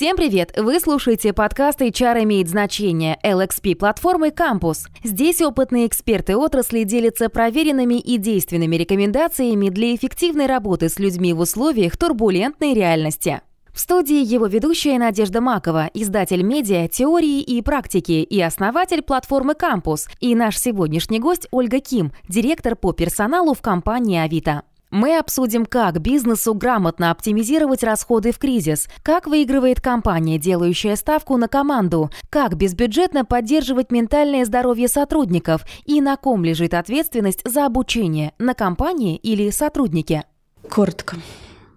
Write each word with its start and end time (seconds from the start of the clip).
Всем 0.00 0.16
привет! 0.16 0.54
Вы 0.56 0.80
слушаете 0.80 1.34
подкаст 1.34 1.82
HR 1.82 2.22
имеет 2.22 2.48
значение 2.48 3.18
LXP 3.22 3.76
платформы 3.76 4.28
Campus. 4.28 4.86
Здесь 5.04 5.42
опытные 5.42 5.86
эксперты 5.86 6.38
отрасли 6.38 6.84
делятся 6.84 7.28
проверенными 7.28 7.96
и 7.96 8.16
действенными 8.16 8.76
рекомендациями 8.76 9.68
для 9.68 9.94
эффективной 9.94 10.46
работы 10.46 10.88
с 10.88 10.98
людьми 10.98 11.34
в 11.34 11.40
условиях 11.40 11.98
турбулентной 11.98 12.72
реальности. 12.72 13.42
В 13.74 13.78
студии 13.78 14.24
его 14.24 14.46
ведущая 14.46 14.98
Надежда 14.98 15.42
Макова, 15.42 15.90
издатель 15.92 16.44
медиа, 16.44 16.88
теории 16.88 17.42
и 17.42 17.60
практики 17.60 18.22
и 18.22 18.40
основатель 18.40 19.02
платформы 19.02 19.52
Campus, 19.52 20.08
и 20.18 20.34
наш 20.34 20.58
сегодняшний 20.58 21.20
гость 21.20 21.46
Ольга 21.50 21.78
Ким, 21.78 22.12
директор 22.26 22.74
по 22.74 22.94
персоналу 22.94 23.52
в 23.52 23.60
компании 23.60 24.18
Авито. 24.18 24.62
Мы 24.90 25.18
обсудим, 25.18 25.66
как 25.66 26.00
бизнесу 26.00 26.52
грамотно 26.52 27.12
оптимизировать 27.12 27.84
расходы 27.84 28.32
в 28.32 28.38
кризис, 28.38 28.88
как 29.02 29.28
выигрывает 29.28 29.80
компания, 29.80 30.36
делающая 30.36 30.96
ставку 30.96 31.36
на 31.36 31.46
команду, 31.46 32.10
как 32.28 32.56
безбюджетно 32.56 33.24
поддерживать 33.24 33.92
ментальное 33.92 34.44
здоровье 34.44 34.88
сотрудников 34.88 35.64
и 35.84 36.00
на 36.00 36.16
ком 36.16 36.44
лежит 36.44 36.74
ответственность 36.74 37.48
за 37.48 37.66
обучение, 37.66 38.32
на 38.38 38.54
компании 38.54 39.16
или 39.16 39.50
сотруднике. 39.50 40.24
Коротко. 40.68 41.16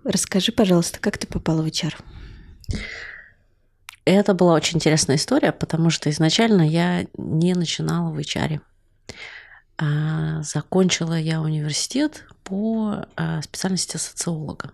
Расскажи, 0.04 0.52
пожалуйста, 0.52 0.99
как 0.99 1.20
ты 1.20 1.27
попала 1.27 1.62
в 1.62 1.68
HR? 1.68 1.93
Это 4.05 4.34
была 4.34 4.55
очень 4.55 4.77
интересная 4.77 5.18
история, 5.18 5.52
потому 5.52 5.91
что 5.91 6.09
изначально 6.09 6.68
я 6.68 7.05
не 7.16 7.54
начинала 7.54 8.12
в 8.12 8.18
HR. 8.18 8.59
А, 9.77 10.41
закончила 10.41 11.18
я 11.18 11.41
университет 11.41 12.26
по 12.43 13.05
а, 13.15 13.41
специальности 13.41 13.97
социолога. 13.97 14.71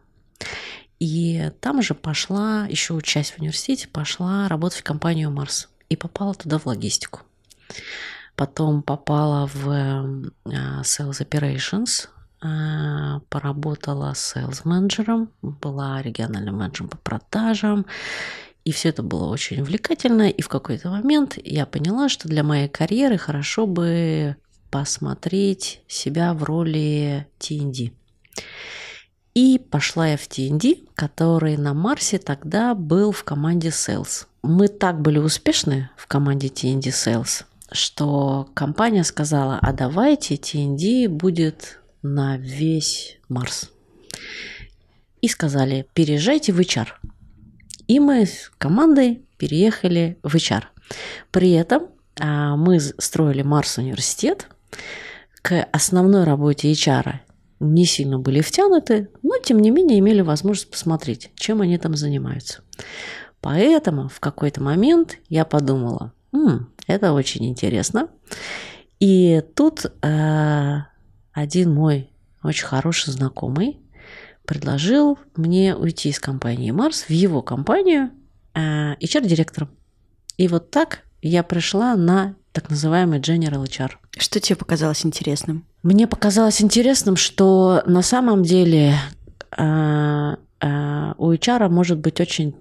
И 0.99 1.51
там 1.61 1.81
же 1.81 1.93
пошла, 1.93 2.65
еще 2.67 2.93
учась 2.93 3.31
в 3.31 3.39
университете, 3.39 3.87
пошла 3.87 4.47
работать 4.47 4.79
в 4.79 4.83
компанию 4.83 5.31
Марс. 5.31 5.69
И 5.89 5.95
попала 5.95 6.35
туда 6.35 6.59
в 6.59 6.67
логистику. 6.67 7.21
Потом 8.35 8.83
попала 8.83 9.49
в 9.51 9.69
а, 9.69 10.81
Sales 10.81 11.27
Operations, 11.27 12.07
поработала 13.29 14.13
sales 14.13 14.61
менеджером, 14.63 15.29
была 15.41 16.01
региональным 16.01 16.59
менеджером 16.59 16.89
по 16.89 16.97
продажам. 16.97 17.85
И 18.63 18.71
все 18.71 18.89
это 18.89 19.03
было 19.03 19.25
очень 19.25 19.61
увлекательно. 19.61 20.29
И 20.29 20.41
в 20.41 20.47
какой-то 20.47 20.89
момент 20.89 21.37
я 21.43 21.65
поняла, 21.65 22.07
что 22.07 22.29
для 22.29 22.43
моей 22.43 22.69
карьеры 22.69 23.17
хорошо 23.17 23.67
бы 23.67 24.37
посмотреть 24.69 25.81
себя 25.87 26.33
в 26.33 26.43
роли 26.43 27.27
TND. 27.39 27.91
И 29.33 29.57
пошла 29.57 30.07
я 30.07 30.17
в 30.17 30.27
TND, 30.27 30.87
который 30.95 31.55
на 31.57 31.73
Марсе 31.73 32.17
тогда 32.17 32.73
был 32.75 33.11
в 33.11 33.23
команде 33.23 33.69
Sales. 33.69 34.25
Мы 34.41 34.67
так 34.67 35.01
были 35.01 35.19
успешны 35.19 35.89
в 35.97 36.07
команде 36.07 36.47
TND 36.47 36.87
Sales, 36.89 37.43
что 37.71 38.49
компания 38.53 39.03
сказала, 39.03 39.59
а 39.61 39.73
давайте 39.73 40.35
TND 40.35 41.07
будет 41.07 41.79
на 42.01 42.37
весь 42.37 43.17
Марс. 43.27 43.69
И 45.21 45.27
сказали, 45.27 45.87
переезжайте 45.93 46.53
в 46.53 46.59
HR. 46.59 46.87
И 47.87 47.99
мы 47.99 48.25
с 48.25 48.51
командой 48.57 49.23
переехали 49.37 50.17
в 50.23 50.35
HR. 50.35 50.63
При 51.31 51.51
этом 51.51 51.87
а, 52.19 52.55
мы 52.55 52.79
строили 52.79 53.41
Марс 53.41 53.77
университет, 53.77 54.47
к 55.41 55.63
основной 55.71 56.23
работе 56.23 56.71
HR 56.71 57.15
не 57.59 57.85
сильно 57.85 58.19
были 58.19 58.41
втянуты, 58.41 59.09
но 59.21 59.37
тем 59.37 59.59
не 59.59 59.71
менее 59.71 59.99
имели 59.99 60.21
возможность 60.21 60.71
посмотреть, 60.71 61.31
чем 61.35 61.61
они 61.61 61.77
там 61.77 61.95
занимаются. 61.95 62.61
Поэтому 63.41 64.09
в 64.09 64.19
какой-то 64.19 64.61
момент 64.61 65.17
я 65.29 65.45
подумала, 65.45 66.13
М, 66.31 66.71
это 66.87 67.13
очень 67.13 67.47
интересно. 67.47 68.09
И 68.99 69.41
тут 69.55 69.85
э, 70.01 70.77
один 71.33 71.73
мой 71.73 72.11
очень 72.43 72.65
хороший 72.65 73.11
знакомый 73.11 73.79
предложил 74.45 75.19
мне 75.35 75.75
уйти 75.75 76.09
из 76.09 76.19
компании 76.19 76.71
Марс 76.71 77.03
в 77.03 77.09
его 77.11 77.41
компанию 77.41 78.11
э, 78.53 78.95
HR-директором. 78.95 79.69
И 80.37 80.47
вот 80.47 80.71
так 80.71 81.01
я 81.21 81.43
пришла 81.43 81.95
на 81.95 82.35
так 82.51 82.69
называемый 82.69 83.19
General 83.19 83.63
HR. 83.63 83.91
Что 84.17 84.39
тебе 84.39 84.55
показалось 84.55 85.05
интересным? 85.05 85.65
Мне 85.83 86.07
показалось 86.07 86.61
интересным, 86.61 87.15
что 87.15 87.83
на 87.85 88.01
самом 88.01 88.43
деле 88.43 88.95
э, 89.57 90.35
э, 90.61 91.13
у 91.17 91.31
HR 91.31 91.69
может 91.69 91.99
быть 91.99 92.19
очень 92.19 92.55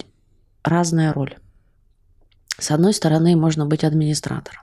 разная 0.63 1.13
роль. 1.13 1.37
С 2.59 2.71
одной 2.71 2.93
стороны, 2.93 3.37
можно 3.37 3.67
быть 3.67 3.85
администратором, 3.85 4.63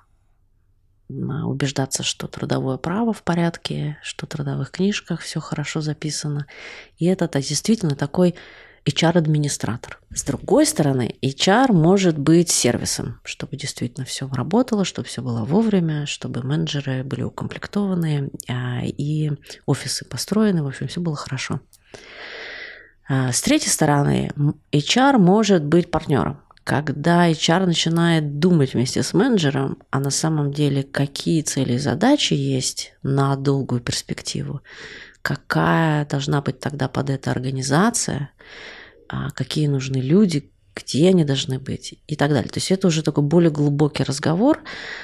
убеждаться, 1.09 2.03
что 2.03 2.27
трудовое 2.27 2.77
право 2.77 3.13
в 3.13 3.23
порядке, 3.23 3.97
что 4.03 4.25
в 4.25 4.29
трудовых 4.29 4.71
книжках 4.71 5.21
все 5.21 5.39
хорошо 5.39 5.81
записано. 5.81 6.45
И 6.97 7.05
это 7.05 7.27
действительно 7.41 7.95
такой 7.95 8.35
HR-администратор. 8.85 10.00
С 10.13 10.23
другой 10.23 10.66
стороны, 10.66 11.16
HR 11.22 11.72
может 11.72 12.18
быть 12.18 12.50
сервисом, 12.50 13.19
чтобы 13.23 13.57
действительно 13.57 14.06
все 14.06 14.29
работало, 14.31 14.85
чтобы 14.85 15.07
все 15.07 15.22
было 15.22 15.44
вовремя, 15.44 16.06
чтобы 16.06 16.44
менеджеры 16.44 17.03
были 17.03 17.23
укомплектованы 17.23 18.29
а, 18.47 18.81
и 18.84 19.31
офисы 19.66 20.06
построены, 20.06 20.63
в 20.63 20.68
общем, 20.68 20.88
все 20.88 21.01
было 21.01 21.16
хорошо. 21.16 21.62
А, 23.07 23.31
с 23.31 23.41
третьей 23.41 23.69
стороны, 23.69 24.31
HR 24.72 25.17
может 25.17 25.63
быть 25.63 25.90
партнером. 25.90 26.41
Когда 26.63 27.29
HR 27.29 27.67
начинает 27.67 28.40
думать 28.40 28.73
вместе 28.73 29.03
с 29.03 29.13
менеджером, 29.13 29.78
а 29.91 30.00
на 30.00 30.09
самом 30.09 30.52
деле 30.52 30.81
какие 30.81 31.44
цели 31.44 31.73
и 31.73 31.78
задачи 31.78 32.34
есть 32.34 32.94
на 33.03 33.35
долгую 33.35 33.81
перспективу, 33.81 34.62
какая 35.25 36.05
должна 36.05 36.39
быть 36.39 36.59
тогда 36.59 36.87
под 36.87 37.09
это 37.09 37.31
организация, 37.31 38.29
а, 39.09 39.31
какие 39.31 39.65
нужны 39.65 39.97
люди, 39.97 40.51
где 40.75 41.09
они 41.09 41.25
должны 41.25 41.57
быть 41.57 41.95
и 42.05 42.15
так 42.15 42.29
далее. 42.29 42.51
То 42.51 42.59
есть 42.59 42.69
это 42.69 42.87
уже 42.87 43.01
такой 43.01 43.23
более 43.23 43.49
глубокий 43.49 44.03
разговор 44.03 44.61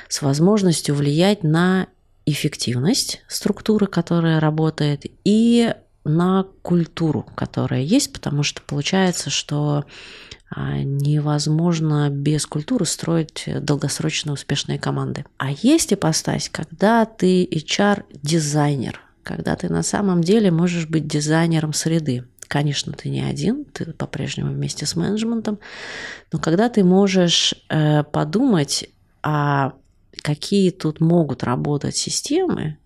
с 0.10 0.22
возможностью 0.22 0.94
влиять 0.94 1.42
на 1.44 1.88
эффективность 2.28 3.24
структуры, 3.28 3.88
которая 3.88 4.40
работает, 4.40 5.06
и 5.24 5.74
на 6.04 6.46
культуру, 6.62 7.26
которая 7.34 7.82
есть, 7.82 8.14
потому 8.14 8.44
что 8.44 8.62
получается, 8.62 9.32
что 9.32 9.86
а, 10.52 10.78
невозможно 10.84 12.12
без 12.12 12.46
культуры 12.46 12.86
строить 12.86 13.46
долгосрочно 13.48 14.34
успешные 14.34 14.78
команды. 14.78 15.26
А 15.40 15.50
есть 15.50 15.94
ипостась, 15.94 16.48
когда 16.48 17.06
ты 17.06 17.44
HR-дизайнер– 17.44 19.02
когда 19.24 19.56
ты 19.56 19.70
на 19.70 19.84
самом 19.84 20.22
деле 20.22 20.52
можешь 20.52 20.88
быть 20.88 21.08
дизайнером 21.08 21.74
среды. 21.74 22.26
Конечно, 22.48 22.94
ты 22.94 23.10
не 23.10 23.22
один, 23.22 23.66
ты 23.66 23.94
по-прежнему 23.94 24.52
вместе 24.52 24.86
с 24.86 24.96
менеджментом, 24.96 25.60
но 26.32 26.40
когда 26.40 26.68
ты 26.68 26.84
можешь 26.84 27.56
э, 27.70 28.04
подумать, 28.04 28.90
а 29.24 29.74
какие 30.22 30.72
тут 30.72 31.00
могут 31.00 31.44
работать 31.44 31.96
системы, 31.96 32.78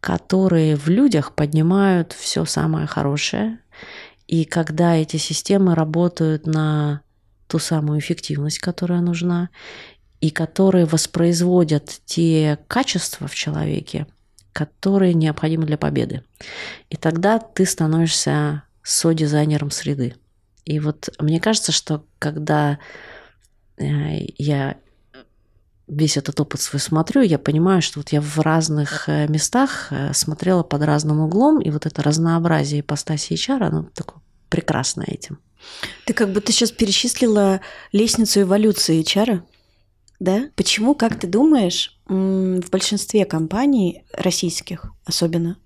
которые 0.00 0.76
в 0.76 0.88
людях 0.88 1.34
поднимают 1.34 2.12
все 2.12 2.44
самое 2.44 2.86
хорошее, 2.86 3.60
и 4.26 4.44
когда 4.44 4.96
эти 4.96 5.16
системы 5.16 5.74
работают 5.74 6.46
на 6.46 7.02
ту 7.46 7.58
самую 7.58 8.00
эффективность, 8.00 8.58
которая 8.58 9.00
нужна, 9.00 9.50
и 10.20 10.30
которые 10.30 10.86
воспроизводят 10.86 12.00
те 12.04 12.58
качества 12.66 13.28
в 13.28 13.34
человеке, 13.34 14.06
которые 14.56 15.12
необходимы 15.12 15.66
для 15.66 15.76
победы. 15.76 16.22
И 16.88 16.96
тогда 16.96 17.38
ты 17.38 17.66
становишься 17.66 18.62
со-дизайнером 18.82 19.70
среды. 19.70 20.14
И 20.64 20.80
вот 20.80 21.10
мне 21.20 21.40
кажется, 21.40 21.72
что 21.72 22.06
когда 22.18 22.78
э, 23.76 23.84
я 24.38 24.78
весь 25.86 26.16
этот 26.16 26.40
опыт 26.40 26.62
свой 26.62 26.80
смотрю, 26.80 27.20
я 27.20 27.38
понимаю, 27.38 27.82
что 27.82 28.00
вот 28.00 28.08
я 28.12 28.22
в 28.22 28.38
разных 28.38 29.10
э, 29.10 29.28
местах 29.28 29.88
э, 29.90 30.14
смотрела 30.14 30.62
под 30.62 30.82
разным 30.84 31.20
углом, 31.20 31.60
и 31.60 31.70
вот 31.70 31.84
это 31.84 32.02
разнообразие 32.02 32.80
ипостаси 32.80 33.34
HR, 33.34 33.62
оно 33.62 33.90
такое 33.94 34.22
прекрасное 34.48 35.06
этим. 35.06 35.38
Ты 36.06 36.14
как 36.14 36.32
бы 36.32 36.40
ты 36.40 36.52
сейчас 36.52 36.70
перечислила 36.70 37.60
лестницу 37.92 38.40
эволюции 38.40 39.02
HR, 39.02 39.42
да? 40.18 40.48
Почему, 40.56 40.94
как 40.94 41.20
ты 41.20 41.26
думаешь, 41.26 41.95
в 42.06 42.70
большинстве 42.70 43.24
компаний 43.24 44.04
российских 44.12 44.92
особенно 45.04 45.58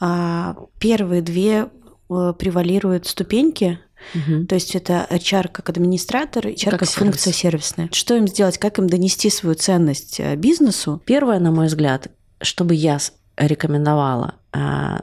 а, 0.00 0.56
первые 0.78 1.22
две 1.22 1.68
э, 2.10 2.32
превалируют 2.38 3.06
ступеньки, 3.06 3.80
Угу. 4.14 4.46
То 4.46 4.54
есть 4.54 4.76
это 4.76 5.06
HR 5.10 5.48
как 5.48 5.68
администратор, 5.70 6.46
HR 6.46 6.70
как, 6.70 6.80
как 6.80 6.88
функция 6.88 7.32
сервисная. 7.32 7.88
Что 7.92 8.14
им 8.14 8.28
сделать, 8.28 8.56
как 8.56 8.78
им 8.78 8.88
донести 8.88 9.28
свою 9.28 9.56
ценность 9.56 10.20
э, 10.20 10.36
бизнесу? 10.36 11.02
Первое, 11.04 11.40
на 11.40 11.50
мой 11.50 11.66
взгляд, 11.66 12.08
чтобы 12.40 12.74
я 12.74 12.98
рекомендовала, 13.36 14.36
э, 14.52 15.00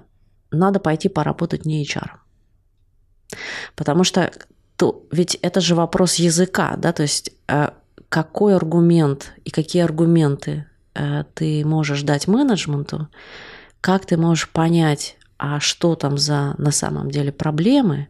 надо 0.51 0.79
пойти 0.79 1.09
поработать 1.09 1.65
не 1.65 1.83
HR. 1.83 2.11
Потому 3.75 4.05
что 4.05 4.31
то 4.77 5.05
ведь 5.11 5.35
это 5.35 5.61
же 5.61 5.75
вопрос 5.75 6.15
языка, 6.15 6.75
да, 6.77 6.93
то 6.93 7.03
есть 7.03 7.31
какой 8.09 8.55
аргумент 8.55 9.33
и 9.43 9.49
какие 9.49 9.83
аргументы 9.83 10.65
э, 10.93 11.23
ты 11.33 11.65
можешь 11.65 12.03
дать 12.03 12.27
менеджменту, 12.27 13.07
как 13.81 14.05
ты 14.05 14.17
можешь 14.17 14.49
понять, 14.49 15.17
а 15.37 15.59
что 15.59 15.95
там 15.95 16.17
за 16.17 16.55
на 16.57 16.71
самом 16.71 17.11
деле 17.11 17.31
проблемы, 17.31 18.07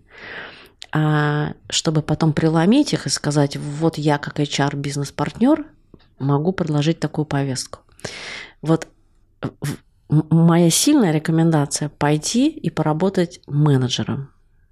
а, 0.91 1.53
чтобы 1.69 2.01
потом 2.01 2.31
преломить 2.31 2.93
их 2.93 3.05
и 3.05 3.09
сказать, 3.09 3.57
вот 3.57 3.97
я 3.97 4.17
как 4.17 4.39
HR 4.39 4.75
бизнес-партнер 4.75 5.65
могу 6.19 6.53
предложить 6.53 6.99
такую 6.99 7.25
повестку. 7.25 7.79
Вот 8.61 8.87
моя 10.09 10.69
сильная 10.69 11.11
рекомендация 11.11 11.89
пойти 11.89 12.47
и 12.47 12.69
поработать 12.69 13.41
менеджером, 13.47 14.29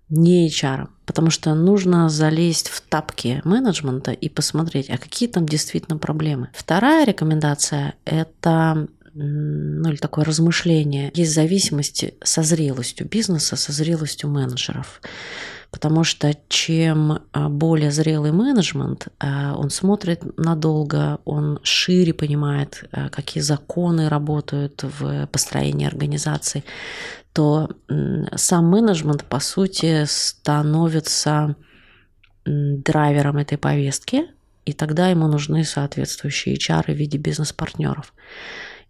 не 0.10 0.48
HR, 0.50 0.88
потому 1.06 1.30
что 1.30 1.54
нужно 1.56 2.10
залезть 2.10 2.70
в 2.70 2.82
тапки 2.82 3.42
менеджмента 3.44 4.12
и 4.12 4.30
посмотреть, 4.30 4.90
а 4.90 4.98
какие 4.98 5.28
там 5.28 5.48
действительно 5.48 5.98
проблемы. 5.98 6.50
Вторая 6.54 7.06
рекомендация– 7.06 7.96
это 8.06 8.88
ну 9.16 9.90
или 9.90 9.98
такое 9.98 10.26
размышление, 10.26 11.12
есть 11.14 11.34
зависимость 11.34 12.06
со 12.24 12.42
зрелостью 12.42 13.08
бизнеса, 13.08 13.56
со 13.56 13.72
зрелостью 13.72 14.30
менеджеров. 14.30 15.02
Потому 15.74 16.04
что 16.04 16.38
чем 16.50 17.24
а, 17.31 17.50
более 17.50 17.92
зрелый 17.92 18.31
менеджмент, 18.31 19.08
а, 19.20 19.56
он 19.58 19.72
смотрит 19.72 20.38
надолго, 20.38 21.18
он 21.25 21.60
шире 21.64 22.14
понимает, 22.14 22.86
а, 22.92 23.10
какие 23.10 23.42
законы 23.42 24.08
работают 24.08 24.84
в 24.84 25.25
построении 25.31 25.88
организации, 25.88 26.64
то 27.34 27.72
сам 28.36 28.70
менеджмент, 28.70 29.24
по 29.24 29.40
сути, 29.40 30.06
становится 30.06 31.56
драйвером 32.46 33.38
этой 33.38 33.58
повестки, 33.58 34.26
и 34.66 34.74
тогда 34.74 35.08
ему 35.08 35.28
нужны 35.28 35.64
соответствующие 35.64 36.56
HR 36.56 36.94
в 36.94 36.96
виде 36.96 37.18
бизнес-партнеров. 37.18 38.14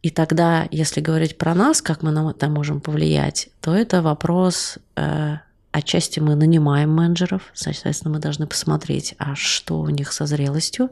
И 0.02 0.10
тогда, 0.10 0.68
если 0.70 1.00
говорить 1.00 1.38
про 1.38 1.56
нас, 1.56 1.82
как 1.82 2.04
мы 2.04 2.12
на 2.12 2.30
это 2.30 2.50
можем 2.50 2.82
повлиять, 2.82 3.48
то 3.62 3.74
это 3.74 4.02
вопрос 4.02 4.80
э, 4.98 5.38
Отчасти 5.74 6.20
мы 6.20 6.36
нанимаем 6.36 6.92
менеджеров, 6.92 7.50
соответственно, 7.56 8.14
мы 8.14 8.20
должны 8.20 8.46
посмотреть, 8.46 9.16
а 9.18 9.34
что 9.34 9.82
у 9.82 9.90
них 9.90 10.14
со 10.14 10.28
зрелостью. 10.28 10.92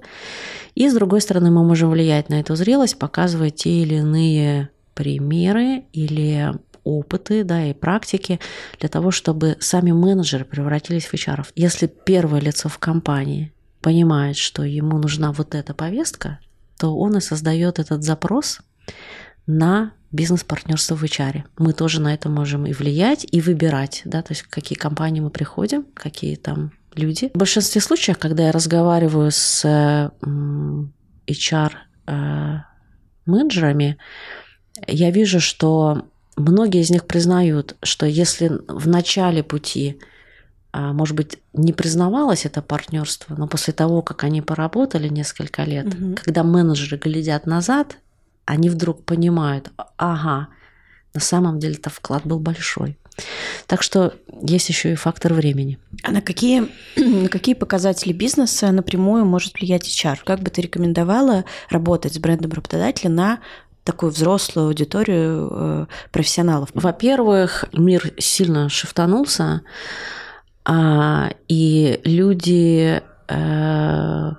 И, 0.73 0.89
с 0.89 0.93
другой 0.95 1.21
стороны, 1.21 1.51
мы 1.51 1.63
можем 1.63 1.91
влиять 1.91 2.29
на 2.29 2.39
эту 2.39 2.55
зрелость, 2.55 2.97
показывая 2.97 3.51
те 3.51 3.69
или 3.83 3.97
иные 3.97 4.71
примеры 4.95 5.83
или 5.93 6.51
опыты 6.83 7.43
да, 7.43 7.63
и 7.63 7.73
практики 7.73 8.39
для 8.79 8.89
того, 8.89 9.11
чтобы 9.11 9.55
сами 9.59 9.91
менеджеры 9.91 10.45
превратились 10.45 11.05
в 11.05 11.13
HR. 11.13 11.45
Если 11.55 11.85
первое 11.85 12.41
лицо 12.41 12.67
в 12.67 12.79
компании 12.79 13.53
понимает, 13.81 14.35
что 14.35 14.63
ему 14.63 14.97
нужна 14.97 15.31
вот 15.31 15.53
эта 15.53 15.75
повестка, 15.75 16.39
то 16.79 16.97
он 16.97 17.17
и 17.17 17.21
создает 17.21 17.77
этот 17.77 18.03
запрос 18.03 18.61
на 19.45 19.93
бизнес-партнерство 20.11 20.95
в 20.95 21.03
HR. 21.03 21.43
Мы 21.57 21.73
тоже 21.73 22.01
на 22.01 22.13
это 22.13 22.29
можем 22.29 22.65
и 22.65 22.73
влиять, 22.73 23.25
и 23.29 23.41
выбирать, 23.41 24.01
да, 24.05 24.21
то 24.21 24.33
есть 24.33 24.43
какие 24.43 24.77
компании 24.77 25.21
мы 25.21 25.29
приходим, 25.29 25.85
какие 25.93 26.35
там 26.35 26.71
люди. 26.95 27.29
В 27.33 27.37
большинстве 27.37 27.81
случаев, 27.81 28.17
когда 28.17 28.47
я 28.47 28.51
разговариваю 28.51 29.31
с 29.31 29.65
HR 29.65 31.71
э, 32.07 32.57
менеджерами, 33.25 33.97
я 34.87 35.11
вижу, 35.11 35.39
что 35.39 36.05
многие 36.35 36.81
из 36.81 36.89
них 36.89 37.05
признают, 37.05 37.75
что 37.83 38.05
если 38.05 38.51
в 38.67 38.87
начале 38.87 39.43
пути 39.43 39.99
а, 40.73 40.93
может 40.93 41.17
быть, 41.17 41.37
не 41.53 41.73
признавалось 41.73 42.45
это 42.45 42.61
партнерство, 42.61 43.35
но 43.35 43.47
после 43.47 43.73
того, 43.73 44.01
как 44.01 44.23
они 44.23 44.41
поработали 44.41 45.09
несколько 45.09 45.63
лет, 45.63 45.87
угу. 45.87 46.15
когда 46.15 46.43
менеджеры 46.43 46.97
глядят 46.97 47.45
назад 47.45 47.97
они 48.45 48.69
вдруг 48.69 49.05
понимают, 49.05 49.71
ага, 49.97 50.49
на 51.13 51.19
самом 51.19 51.59
деле 51.59 51.75
это 51.75 51.89
вклад 51.89 52.25
был 52.25 52.39
большой. 52.39 52.97
Так 53.67 53.83
что 53.83 54.13
есть 54.41 54.69
еще 54.69 54.93
и 54.93 54.95
фактор 54.95 55.33
времени. 55.33 55.77
А 56.03 56.11
на 56.11 56.21
какие, 56.21 56.67
на 56.95 57.29
какие 57.29 57.55
показатели 57.55 58.13
бизнеса 58.13 58.71
напрямую 58.71 59.25
может 59.25 59.53
влиять 59.59 59.87
HR? 59.87 60.19
Как 60.25 60.39
бы 60.41 60.49
ты 60.49 60.61
рекомендовала 60.61 61.45
работать 61.69 62.15
с 62.15 62.19
брендом 62.19 62.51
работодателя 62.51 63.09
на 63.09 63.39
такую 63.83 64.11
взрослую 64.11 64.67
аудиторию 64.67 65.49
э, 65.51 65.85
профессионалов? 66.11 66.69
Во-первых, 66.73 67.65
мир 67.73 68.13
сильно 68.17 68.69
шифтанулся, 68.69 69.61
а, 70.63 71.31
и 71.47 71.99
люди 72.03 73.01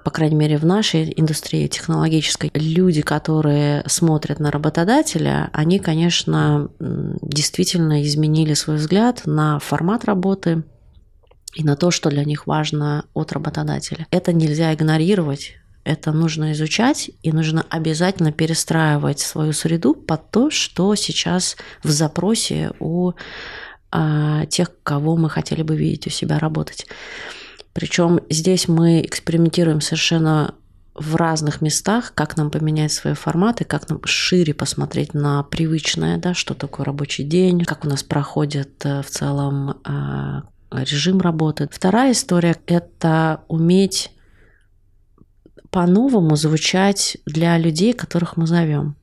по 0.04 0.10
крайней 0.10 0.36
мере, 0.36 0.58
в 0.58 0.66
нашей 0.66 1.12
индустрии 1.16 1.66
технологической, 1.66 2.50
люди, 2.54 3.02
которые 3.02 3.84
смотрят 3.86 4.40
на 4.40 4.50
работодателя, 4.50 5.50
они, 5.52 5.78
конечно, 5.78 6.68
действительно 6.80 8.02
изменили 8.02 8.54
свой 8.54 8.76
взгляд 8.76 9.22
на 9.24 9.58
формат 9.58 10.04
работы 10.04 10.64
и 11.54 11.64
на 11.64 11.76
то, 11.76 11.90
что 11.90 12.10
для 12.10 12.24
них 12.24 12.46
важно 12.46 13.04
от 13.14 13.32
работодателя. 13.32 14.06
Это 14.10 14.32
нельзя 14.32 14.72
игнорировать, 14.74 15.54
это 15.84 16.12
нужно 16.12 16.52
изучать, 16.52 17.10
и 17.22 17.32
нужно 17.32 17.64
обязательно 17.68 18.32
перестраивать 18.32 19.20
свою 19.20 19.52
среду 19.52 19.94
под 19.94 20.30
то, 20.30 20.50
что 20.50 20.94
сейчас 20.94 21.56
в 21.82 21.90
запросе 21.90 22.72
у 22.78 23.12
а, 23.90 24.46
тех, 24.46 24.70
кого 24.82 25.16
мы 25.16 25.28
хотели 25.28 25.62
бы 25.62 25.76
видеть 25.76 26.06
у 26.06 26.10
себя 26.10 26.38
работать. 26.38 26.86
Причем 27.72 28.20
здесь 28.28 28.68
мы 28.68 29.00
экспериментируем 29.02 29.80
совершенно 29.80 30.54
в 30.94 31.16
разных 31.16 31.62
местах, 31.62 32.12
как 32.14 32.36
нам 32.36 32.50
поменять 32.50 32.92
свои 32.92 33.14
форматы, 33.14 33.64
как 33.64 33.88
нам 33.88 34.00
шире 34.04 34.52
посмотреть 34.52 35.14
на 35.14 35.42
привычное, 35.42 36.18
да, 36.18 36.34
что 36.34 36.54
такое 36.54 36.84
рабочий 36.84 37.24
день, 37.24 37.64
как 37.64 37.84
у 37.84 37.88
нас 37.88 38.02
проходит 38.02 38.84
э, 38.84 39.02
в 39.02 39.06
целом 39.06 39.80
э, 39.84 40.42
режим 40.70 41.20
работы. 41.20 41.68
Вторая 41.72 42.12
история– 42.12 42.56
это 42.66 43.42
уметь 43.48 44.10
по-новому 45.70 46.36
звучать 46.36 47.16
для 47.24 47.56
людей, 47.56 47.94
которых 47.94 48.36
мы 48.36 48.46
зовем 48.46 48.96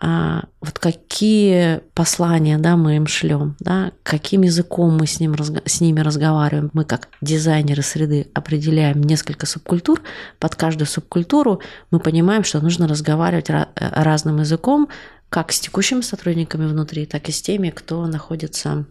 а, 0.00 0.44
вот 0.60 0.78
какие 0.78 1.80
послания 1.94 2.58
да, 2.58 2.76
мы 2.76 2.96
им 2.96 3.06
шлем, 3.06 3.56
да, 3.60 3.92
каким 4.02 4.42
языком 4.42 4.96
мы 4.96 5.06
с, 5.06 5.20
ним, 5.20 5.36
с 5.36 5.80
ними 5.80 6.00
разговариваем. 6.00 6.70
Мы 6.72 6.84
как 6.84 7.08
дизайнеры 7.20 7.82
среды 7.82 8.28
определяем 8.34 9.02
несколько 9.02 9.46
субкультур. 9.46 10.02
Под 10.40 10.56
каждую 10.56 10.88
субкультуру 10.88 11.60
мы 11.90 12.00
понимаем, 12.00 12.42
что 12.42 12.60
нужно 12.60 12.88
разговаривать 12.88 13.50
разным 13.76 14.40
языком, 14.40 14.88
как 15.28 15.52
с 15.52 15.60
текущими 15.60 16.00
сотрудниками 16.00 16.66
внутри, 16.66 17.06
так 17.06 17.28
и 17.28 17.32
с 17.32 17.40
теми, 17.40 17.70
кто 17.70 18.04
находится 18.06 18.86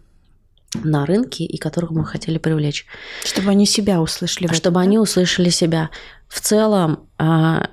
на 0.82 1.06
рынке 1.06 1.44
и 1.44 1.58
которых 1.58 1.90
мы 1.90 2.04
хотели 2.04 2.38
привлечь. 2.38 2.86
Чтобы 3.24 3.50
они 3.50 3.66
себя 3.66 4.00
услышали. 4.00 4.46
Чтобы 4.46 4.58
этом, 4.58 4.78
они 4.78 4.98
услышали 4.98 5.50
себя. 5.50 5.90
В 6.28 6.40
целом, 6.40 7.08
а, 7.18 7.68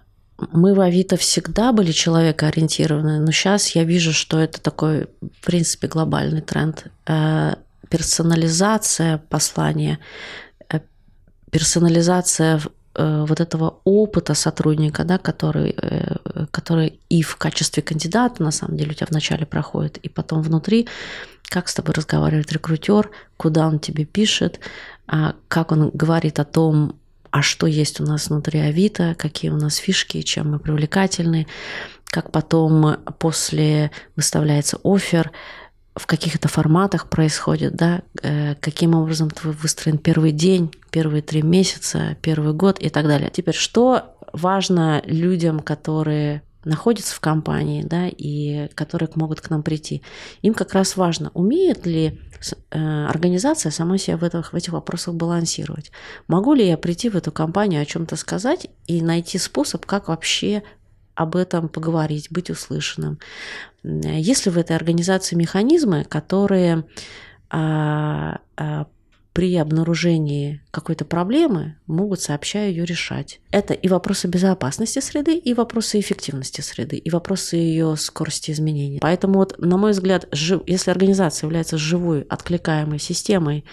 мы 0.51 0.74
в 0.74 0.81
Авито 0.81 1.17
всегда 1.17 1.71
были 1.71 1.91
человекоориентированы, 1.91 3.19
но 3.19 3.31
сейчас 3.31 3.75
я 3.75 3.83
вижу, 3.83 4.13
что 4.13 4.39
это 4.39 4.62
такой, 4.62 5.07
в 5.21 5.45
принципе, 5.45 5.88
глобальный 5.88 6.41
тренд. 6.41 6.86
Э, 7.07 7.55
персонализация 7.89 9.17
послания, 9.29 10.00
э, 10.69 10.79
персонализация 11.51 12.60
э, 12.95 13.25
вот 13.27 13.39
этого 13.39 13.79
опыта 13.83 14.33
сотрудника, 14.33 15.03
да, 15.03 15.17
который, 15.17 15.75
который 16.51 17.00
и 17.10 17.21
в 17.21 17.36
качестве 17.36 17.83
кандидата, 17.83 18.43
на 18.43 18.51
самом 18.51 18.77
деле, 18.77 18.91
у 18.91 18.93
тебя 18.93 19.07
вначале 19.10 19.45
проходит, 19.45 19.98
и 19.98 20.10
потом 20.10 20.41
внутри, 20.41 20.88
как 21.50 21.67
с 21.67 21.75
тобой 21.75 21.93
разговаривает 21.93 22.51
рекрутер, 22.51 23.12
куда 23.38 23.67
он 23.67 23.79
тебе 23.79 24.05
пишет, 24.05 24.60
а 25.07 25.36
как 25.48 25.71
он 25.71 25.89
говорит 25.93 26.39
о 26.39 26.45
том, 26.45 26.95
а 27.31 27.41
что 27.41 27.65
есть 27.65 28.00
у 28.00 28.03
нас 28.03 28.29
внутри 28.29 28.59
Авито, 28.59 29.15
какие 29.17 29.51
у 29.51 29.57
нас 29.57 29.77
фишки, 29.77 30.21
чем 30.21 30.51
мы 30.51 30.59
привлекательны, 30.59 31.47
как 32.05 32.31
потом 32.31 32.97
после 33.19 33.91
выставляется 34.15 34.77
офер, 34.83 35.31
в 35.95 36.07
каких 36.07 36.35
это 36.35 36.47
форматах 36.47 37.09
происходит, 37.09 37.75
да, 37.75 38.01
э, 38.21 38.55
каким 38.55 38.95
образом 38.95 39.29
выстроен 39.43 39.97
первый 39.97 40.31
день, 40.31 40.71
первые 40.89 41.21
три 41.21 41.41
месяца, 41.41 42.17
первый 42.21 42.53
год 42.53 42.79
и 42.79 42.89
так 42.89 43.07
далее. 43.07 43.29
Теперь, 43.31 43.55
что 43.55 44.15
важно 44.33 45.01
людям, 45.05 45.59
которые 45.59 46.43
находятся 46.63 47.15
в 47.15 47.19
компании, 47.19 47.83
да, 47.83 48.07
и 48.07 48.69
которые 48.75 49.09
могут 49.15 49.41
к 49.41 49.50
нам 49.50 49.63
прийти. 49.63 50.01
Им 50.41 50.53
как 50.53 50.73
раз 50.73 50.95
важно, 50.95 51.31
умеет 51.33 51.85
ли 51.85 52.19
организация 52.69 53.71
сама 53.71 53.98
себя 53.98 54.17
в 54.17 54.24
этих, 54.24 54.53
в 54.53 54.55
этих 54.55 54.74
вопросах 54.74 55.15
балансировать. 55.15 55.91
Могу 56.27 56.53
ли 56.53 56.67
я 56.67 56.77
прийти 56.77 57.10
в 57.10 57.15
эту 57.15 57.31
компанию 57.31 57.81
о 57.81 57.86
чем-то 57.86 58.15
сказать 58.15 58.67
и 58.88 59.01
найти 59.01 59.38
способ, 59.38 59.86
как 59.86 60.07
вообще 60.07 60.63
об 61.15 61.36
этом 61.36 61.69
поговорить, 61.69 62.31
быть 62.31 62.50
услышанным. 62.50 63.19
Есть 63.83 64.45
ли 64.45 64.51
в 64.51 64.57
этой 64.57 64.75
организации 64.75 65.36
механизмы, 65.36 66.03
которые 66.03 66.86
а, 67.50 68.39
а, 68.55 68.88
при 69.33 69.55
обнаружении 69.55 70.61
какой-то 70.71 71.05
проблемы 71.05 71.77
могут 71.88 72.19
сообща 72.21 72.63
ее 72.63 72.83
решать. 72.83 73.39
Это 73.51 73.73
и 73.73 73.88
вопросы 73.88 74.27
безопасности 74.27 75.00
среды, 75.00 75.38
и 75.38 75.53
вопросы 75.53 76.00
эффективности 76.00 76.61
среды, 76.61 76.97
и 76.97 77.09
вопросы 77.09 77.55
ее 77.55 77.95
скорости 77.95 78.51
изменения. 78.51 79.00
Поэтому, 79.00 79.39
вот, 79.39 79.57
на 79.57 79.77
мой 79.77 79.91
взгляд, 79.91 80.27
жив... 80.31 80.61
если 80.67 80.91
организация 80.91 81.47
является 81.47 81.77
живой, 81.77 82.23
откликаемой 82.23 83.00
системой, 83.00 83.63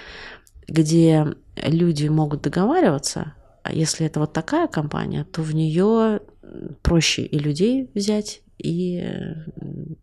где 0.69 1.35
люди 1.57 2.07
могут 2.07 2.43
договариваться, 2.43 3.35
а 3.65 3.73
если 3.73 4.07
это 4.07 4.21
вот 4.21 4.33
такая 4.33 4.69
компания, 4.69 5.25
то 5.25 5.43
в 5.43 5.55
нее 5.55 6.21
проще 6.83 7.23
и 7.23 7.39
людей 7.39 7.91
взять, 7.95 8.43
и, 8.59 9.05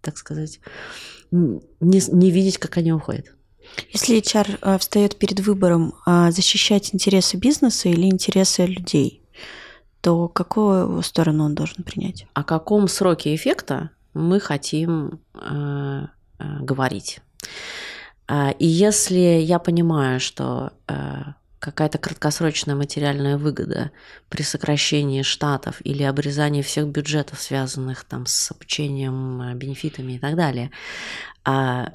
так 0.02 0.18
сказать, 0.18 0.60
не, 1.32 1.62
не 1.80 2.32
видеть, 2.32 2.58
как 2.58 2.78
они 2.78 2.94
уходят. 2.94 3.35
Если 3.92 4.18
HR 4.18 4.60
э, 4.62 4.78
встает 4.78 5.18
перед 5.18 5.40
выбором 5.40 5.96
а, 6.06 6.32
защищать 6.32 6.94
интересы 6.94 7.38
бизнеса 7.38 7.90
или 7.90 8.08
интересы 8.08 8.66
людей, 8.66 9.22
то 10.02 10.28
какую 10.28 11.02
сторону 11.02 11.46
он 11.46 11.56
должен 11.56 11.84
принять? 11.84 12.28
О 12.34 12.44
каком 12.44 12.88
сроке 12.88 13.34
эффекта 13.34 13.90
мы 14.14 14.40
хотим 14.40 15.20
э, 15.34 16.08
э, 16.40 16.60
говорить? 16.60 17.22
А, 18.28 18.52
и 18.52 18.66
если 18.66 19.20
я 19.20 19.60
понимаю, 19.60 20.20
что 20.20 20.74
какая-то 21.60 21.98
краткосрочная 21.98 22.76
материальная 22.76 23.40
выгода 23.40 23.90
при 24.30 24.44
сокращении 24.44 25.24
штатов 25.24 25.78
или 25.84 26.04
обрезании 26.04 26.62
всех 26.62 26.88
бюджетов, 26.88 27.42
связанных 27.42 28.04
там 28.04 28.28
с 28.28 28.52
обучением, 28.52 29.58
бенефитами 29.58 30.14
и 30.14 30.20
так 30.20 30.36
далее, 30.36 30.70
а 31.44 31.94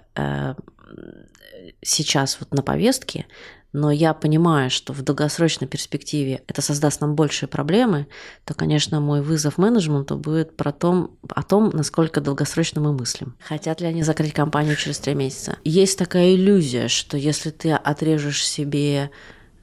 сейчас 1.82 2.38
вот 2.40 2.52
на 2.52 2.62
повестке, 2.62 3.26
но 3.72 3.90
я 3.92 4.14
понимаю, 4.14 4.68
что 4.68 4.92
в 4.92 5.02
долгосрочной 5.02 5.68
перспективе 5.68 6.42
это 6.48 6.60
создаст 6.60 7.00
нам 7.00 7.14
большие 7.14 7.48
проблемы, 7.48 8.08
то, 8.44 8.52
конечно, 8.52 9.00
мой 9.00 9.22
вызов 9.22 9.58
менеджменту 9.58 10.16
будет 10.16 10.56
про 10.56 10.72
том, 10.72 11.16
о 11.28 11.42
том, 11.42 11.70
насколько 11.72 12.20
долгосрочно 12.20 12.80
мы 12.80 12.92
мыслим. 12.92 13.36
Хотят 13.40 13.80
ли 13.80 13.86
они 13.86 14.02
закрыть 14.02 14.32
компанию 14.32 14.74
через 14.74 14.98
три 14.98 15.14
месяца? 15.14 15.56
Есть 15.62 15.98
такая 15.98 16.34
иллюзия, 16.34 16.88
что 16.88 17.16
если 17.16 17.50
ты 17.50 17.70
отрежешь 17.72 18.44
себе, 18.44 19.10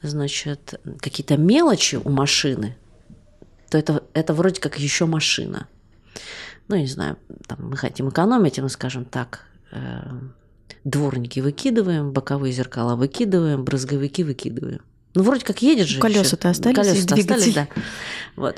значит, 0.02 0.80
какие-то 1.00 1.36
мелочи 1.36 1.98
у 1.98 2.10
машины, 2.10 2.78
то 3.70 3.78
это, 3.78 4.04
это 4.14 4.34
вроде 4.34 4.62
как 4.62 4.80
еще 4.80 5.06
машина. 5.06 5.68
Ну, 6.70 6.78
не 6.78 6.88
знаю, 6.88 7.18
там, 7.48 7.70
мы 7.70 7.76
хотим 7.76 8.10
экономить, 8.10 8.58
и 8.58 8.62
мы 8.62 8.70
скажем 8.70 9.04
так, 9.04 9.46
э, 9.72 10.02
Дворники 10.84 11.40
выкидываем, 11.40 12.12
боковые 12.12 12.54
зеркала 12.54 12.96
выкидываем, 12.96 13.64
брызговики 13.64 14.24
выкидываем. 14.24 14.82
Ну, 15.14 15.24
вроде 15.24 15.44
как 15.44 15.62
едет 15.62 15.88
же. 15.88 16.00
Колеса-то 16.00 16.50
остались. 16.50 16.76
Колеса 16.76 17.16
остались, 17.16 17.54
да. 17.54 17.68
Вот. 18.36 18.58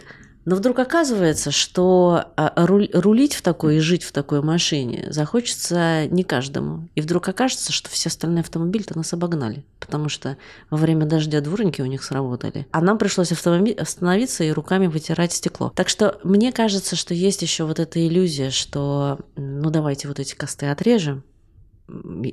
Но 0.50 0.56
вдруг 0.56 0.80
оказывается, 0.80 1.52
что 1.52 2.26
а, 2.36 2.66
рулить 2.66 3.36
в 3.36 3.42
такой 3.42 3.78
и 3.78 3.80
жить 3.80 4.04
в 4.04 4.12
такой 4.12 4.42
машине 4.42 5.06
захочется 5.10 6.08
не 6.08 6.24
каждому. 6.24 6.90
И 6.96 7.02
вдруг 7.02 7.28
окажется, 7.28 7.72
что 7.72 7.90
все 7.90 8.10
остальные 8.10 8.42
автомобили-то 8.42 8.98
нас 8.98 9.14
обогнали, 9.14 9.64
потому 9.80 10.10
что 10.10 10.38
во 10.70 10.78
время 10.78 11.06
дождя 11.06 11.42
дворники 11.42 11.82
у 11.82 11.86
них 11.86 12.04
сработали. 12.04 12.66
А 12.72 12.82
нам 12.82 12.98
пришлось 12.98 13.32
остановиться 13.32 14.44
и 14.44 14.52
руками 14.52 14.88
вытирать 14.88 15.34
стекло. 15.34 15.72
Так 15.76 15.88
что 15.88 16.20
мне 16.24 16.52
кажется, 16.52 16.96
что 16.96 17.14
есть 17.14 17.42
еще 17.42 17.66
вот 17.66 17.80
эта 17.80 18.06
иллюзия, 18.06 18.50
что 18.50 19.20
ну 19.36 19.70
давайте 19.70 20.08
вот 20.08 20.20
эти 20.20 20.34
косты 20.36 20.66
отрежем, 20.68 21.24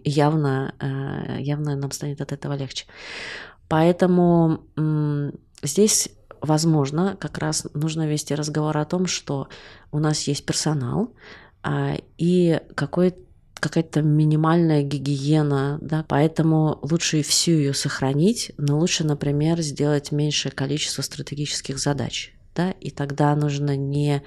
явно, 0.04 0.75
э, 0.80 1.40
явно 1.40 1.76
нам 1.76 1.90
станет 1.90 2.20
от 2.20 2.32
этого 2.32 2.54
легче. 2.54 2.86
Поэтому 3.68 4.60
здесь, 5.62 6.08
возможно, 6.40 7.16
как 7.20 7.38
раз 7.38 7.66
нужно 7.75 8.06
вести 8.06 8.34
разговор 8.34 8.76
о 8.78 8.84
том, 8.84 9.06
что 9.06 9.48
у 9.90 9.98
нас 9.98 10.22
есть 10.28 10.46
персонал 10.46 11.14
а, 11.62 11.96
и 12.16 12.60
какой 12.75 13.14
какая-то 13.58 14.02
минимальная 14.02 14.82
гигиена, 14.82 15.78
да, 15.80 16.04
поэтому 16.06 16.78
лучше 16.82 17.22
всю 17.22 17.52
ее 17.52 17.75
сохранить, 17.75 18.52
но 18.58 18.78
лучше, 18.78 19.02
например, 19.02 19.60
сделать 19.62 20.12
меньшее 20.12 20.52
количество 20.52 21.02
стратегических 21.02 21.78
задач, 21.78 22.34
да, 22.54 22.70
и 22.70 22.90
тогда 22.90 23.34
нужно 23.34 23.76
не 23.76 24.22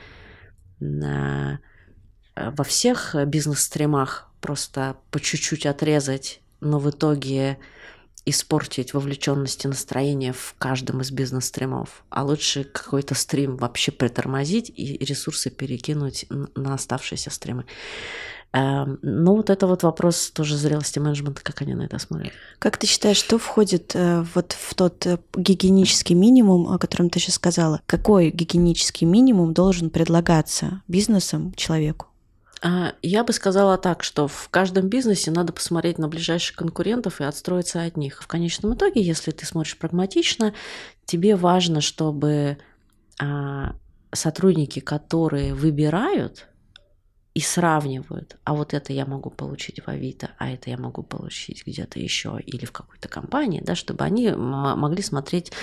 на, 0.79 1.59
во 2.35 2.63
всех 2.63 3.15
бизнес-стримах 3.27 4.28
просто 4.41 4.97
по 5.11 5.19
чуть-чуть 5.19 5.65
отрезать, 5.65 6.41
но 6.61 6.79
в 6.79 6.89
итоге 6.89 7.57
испортить 8.25 8.93
вовлеченность 8.93 9.65
и 9.65 9.67
настроение 9.67 10.33
в 10.33 10.55
каждом 10.57 11.01
из 11.01 11.11
бизнес-стримов, 11.11 12.03
а 12.09 12.23
лучше 12.23 12.63
какой-то 12.63 13.15
стрим 13.15 13.57
вообще 13.57 13.91
притормозить 13.91 14.71
и 14.75 14.97
ресурсы 15.03 15.49
перекинуть 15.49 16.25
на 16.55 16.73
оставшиеся 16.73 17.29
стримы. 17.31 17.65
Эм, 18.51 18.97
ну, 19.03 19.35
вот 19.35 19.51
это 19.51 19.67
вот 19.67 19.83
вопрос 19.83 20.31
тоже 20.31 20.57
зрелости 20.57 20.97
менеджмента, 20.97 21.43
как 21.43 21.61
они 21.61 21.75
на 21.75 21.83
это 21.83 21.99
смотрят. 21.99 22.31
Как 22.57 22.77
ты 22.77 22.87
считаешь, 22.87 23.17
что 23.17 23.37
входит 23.37 23.91
э, 23.93 24.25
вот 24.33 24.53
в 24.53 24.73
тот 24.73 25.05
э, 25.05 25.19
гигиенический 25.35 26.15
минимум, 26.15 26.67
о 26.67 26.79
котором 26.79 27.11
ты 27.11 27.19
сейчас 27.19 27.35
сказала? 27.35 27.81
Какой 27.85 28.31
гигиенический 28.31 29.05
минимум 29.05 29.53
должен 29.53 29.91
предлагаться 29.91 30.81
бизнесом 30.87 31.53
человеку? 31.55 32.07
А, 32.61 32.93
я 33.01 33.23
бы 33.23 33.33
сказала 33.33 33.77
так, 33.77 34.03
что 34.03 34.27
в 34.27 34.49
каждом 34.49 34.89
бизнесе 34.89 35.31
надо 35.31 35.53
посмотреть 35.53 35.97
на 35.97 36.07
ближайших 36.07 36.55
конкурентов 36.55 37.21
и 37.21 37.23
отстроиться 37.23 37.83
от 37.83 37.95
них. 37.95 38.21
В 38.21 38.27
конечном 38.27 38.73
итоге, 38.73 39.01
если 39.01 39.31
ты 39.31 39.45
смотришь 39.45 39.77
прагматично, 39.77 40.53
тебе 41.05 41.35
важно, 41.35 41.81
чтобы 41.81 42.57
а, 43.21 43.75
сотрудники, 44.11 44.79
которые 44.79 45.53
выбирают 45.53 46.47
и 47.39 47.41
сравнивают, 47.41 48.35
а 48.43 48.53
вот 48.53 48.73
это 48.73 48.91
я 48.91 49.05
могу 49.05 49.29
получить 49.29 49.79
в 49.79 49.87
Авито, 49.87 50.31
а 50.39 50.51
это 50.51 50.69
я 50.69 50.77
могу 50.77 51.03
получить 51.03 51.65
где-то 51.65 51.97
еще 51.97 52.37
или 52.45 52.65
в 52.65 52.73
какой-то 52.73 53.07
компании, 53.07 53.61
да, 53.63 53.75
чтобы 53.75 54.03
они 54.03 54.29
могли 54.31 55.01
смотреть, 55.01 55.53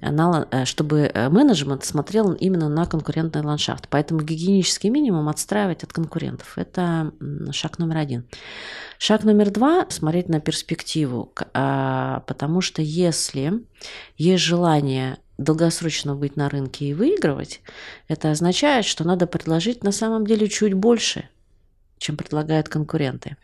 на, 0.00 0.48
э, 0.50 0.64
чтобы 0.64 1.10
э, 1.12 1.28
менеджмент 1.28 1.84
смотрел 1.84 2.32
именно 2.32 2.70
на 2.70 2.86
конкурентный 2.86 3.42
ландшафт. 3.42 3.88
Поэтому 3.90 4.22
гигиенический 4.22 4.88
минимум 4.88 5.28
отстраивать 5.28 5.84
от 5.84 5.92
конкурентов. 5.92 6.56
Это 6.56 7.12
шаг 7.52 7.78
номер 7.78 7.98
один. 7.98 8.24
Шаг 8.96 9.22
номер 9.24 9.50
два– 9.50 9.84
смотреть 9.90 10.30
на 10.30 10.40
перспективу, 10.40 11.34
а, 11.52 12.20
потому 12.20 12.62
что 12.62 12.80
если 12.80 13.62
есть 14.16 14.44
желание 14.44 15.18
долгосрочно 15.40 16.14
быть 16.14 16.36
на 16.36 16.48
рынке 16.48 16.86
и 16.86 16.94
выигрывать, 16.94 17.60
это 18.08 18.30
означает, 18.30 18.84
что 18.84 19.04
надо 19.04 19.26
предложить 19.26 19.82
на 19.82 19.92
самом 19.92 20.26
деле 20.26 20.48
чуть 20.48 20.74
больше, 20.74 21.28
чем 21.98 22.16
предлагают 22.16 22.68
конкуренты. 22.68 23.36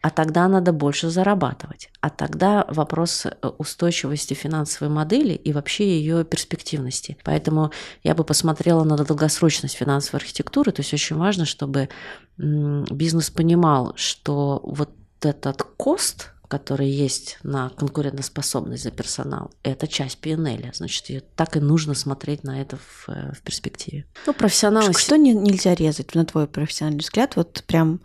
А 0.00 0.10
тогда 0.10 0.48
надо 0.48 0.72
больше 0.72 1.10
зарабатывать. 1.10 1.90
А 2.00 2.10
тогда 2.10 2.66
вопрос 2.68 3.26
э, 3.26 3.30
устойчивости 3.58 4.34
финансовой 4.34 4.92
модели 4.92 5.32
и 5.32 5.52
вообще 5.52 5.98
ее 5.98 6.24
перспективности. 6.24 7.16
Поэтому 7.24 7.70
я 8.02 8.14
бы 8.14 8.24
посмотрела 8.24 8.84
на 8.84 8.96
долгосрочность 8.96 9.76
финансовой 9.76 10.20
архитектуры. 10.20 10.72
То 10.72 10.80
есть 10.80 10.92
очень 10.92 11.16
важно, 11.16 11.46
чтобы 11.46 11.88
бизнес 12.36 13.30
понимал, 13.30 13.94
что 13.96 14.60
вот 14.64 14.90
этот 15.20 15.62
кост– 15.62 16.30
который 16.48 16.88
есть 16.88 17.38
на 17.42 17.70
конкурентоспособность 17.70 18.82
за 18.82 18.90
персонал, 18.90 19.50
это 19.62 19.86
часть 19.86 20.18
PNL. 20.20 20.74
Значит, 20.74 21.10
ее 21.10 21.22
так 21.36 21.56
и 21.56 21.60
нужно 21.60 21.94
смотреть 21.94 22.44
на 22.44 22.60
это 22.60 22.76
в, 22.76 23.08
э, 23.08 23.32
в 23.32 23.42
перспективе. 23.42 24.06
Ну, 24.26 24.34
профессионалы... 24.34 24.92
Что, 24.92 25.00
что 25.00 25.16
не, 25.16 25.32
нельзя 25.32 25.74
резать, 25.74 26.14
на 26.14 26.24
твой 26.24 26.46
профессиональный 26.46 27.00
взгляд? 27.00 27.36
Вот 27.36 27.64
прям 27.66 28.00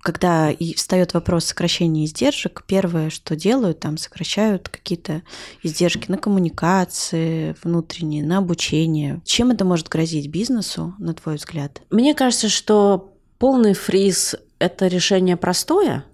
когда 0.00 0.50
и 0.50 0.74
встает 0.74 1.14
вопрос 1.14 1.46
сокращения 1.46 2.04
издержек, 2.04 2.64
первое, 2.66 3.10
что 3.10 3.36
делают, 3.36 3.80
там 3.80 3.98
сокращают 3.98 4.68
какие-то 4.68 5.22
издержки 5.62 6.10
на 6.10 6.16
коммуникации 6.16 7.54
внутренние, 7.62 8.24
на 8.24 8.38
обучение. 8.38 9.20
Чем 9.24 9.50
это 9.50 9.64
может 9.64 9.88
грозить 9.88 10.28
бизнесу, 10.28 10.94
на 10.98 11.12
твой 11.12 11.36
взгляд? 11.36 11.82
Мне 11.90 12.14
кажется, 12.14 12.48
что 12.48 13.12
полный 13.38 13.74
фриз– 13.74 14.34
это 14.58 14.86
решение 14.86 15.36
простое, 15.36 16.04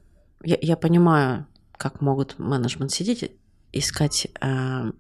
я, 0.45 0.57
я 0.61 0.77
понимаю, 0.77 1.47
как 1.77 2.01
могут 2.01 2.39
менеджмент 2.39 2.93
сидеть, 2.93 3.33
искать 3.73 4.29
э, 4.41 4.93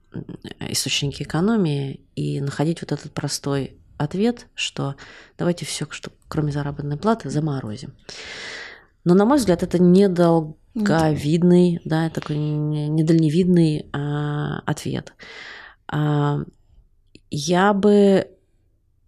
источники 0.61 1.23
экономии 1.23 2.01
и 2.17 2.41
находить 2.41 2.81
вот 2.81 2.93
этот 2.93 3.13
простой 3.13 3.77
ответ, 3.99 4.47
что 4.55 4.97
давайте 5.39 5.65
все, 5.65 5.87
что 5.91 6.11
кроме 6.29 6.53
заработной 6.53 6.97
платы, 6.97 7.31
заморозим. 7.31 7.95
Но, 9.05 9.15
на 9.15 9.25
мой 9.25 9.39
взгляд, 9.39 9.63
это 9.63 9.81
недолговидный, 9.81 11.81
да, 11.85 12.11
такой 12.11 12.37
недальневидный 12.37 13.87
э, 13.93 14.61
ответ. 14.65 15.13
Э, 15.93 16.45
я 17.31 17.73
бы 17.73 18.29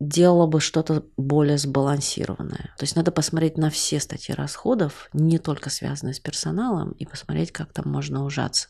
делала 0.08 0.46
бы 0.46 0.60
что-то 0.60 1.04
более 1.16 1.58
сбалансированное. 1.58 2.74
То 2.78 2.82
есть 2.82 2.96
надо 2.96 3.10
посмотреть 3.10 3.58
на 3.58 3.70
все 3.70 4.00
статьи 4.00 4.34
расходов, 4.34 5.08
не 5.12 5.38
только 5.38 5.70
связанные 5.70 6.14
с 6.14 6.20
персоналом, 6.20 6.92
и 6.92 7.06
посмотреть, 7.06 7.52
как 7.52 7.72
там 7.72 7.90
можно 7.90 8.24
ужаться. 8.24 8.68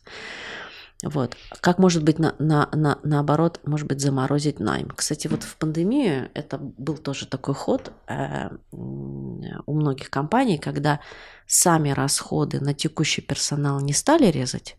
Вот. 1.03 1.37
Как 1.61 1.79
может 1.79 2.03
быть 2.03 2.19
на, 2.19 2.35
на, 2.39 2.69
на, 2.73 2.99
наоборот, 3.03 3.61
может 3.67 3.87
быть, 3.87 4.01
заморозить 4.01 4.61
найм. 4.61 4.89
Кстати, 4.89 5.27
вот 5.27 5.43
в 5.43 5.57
пандемию 5.57 6.31
это 6.35 6.57
был 6.59 6.97
тоже 6.97 7.27
такой 7.27 7.55
ход 7.55 7.93
э, 8.07 8.49
у 8.71 9.75
многих 9.75 10.09
компаний, 10.09 10.57
когда 10.57 11.01
сами 11.47 11.91
расходы 11.91 12.61
на 12.61 12.73
текущий 12.73 13.21
персонал 13.21 13.81
не 13.81 13.93
стали 13.93 14.27
резать, 14.27 14.77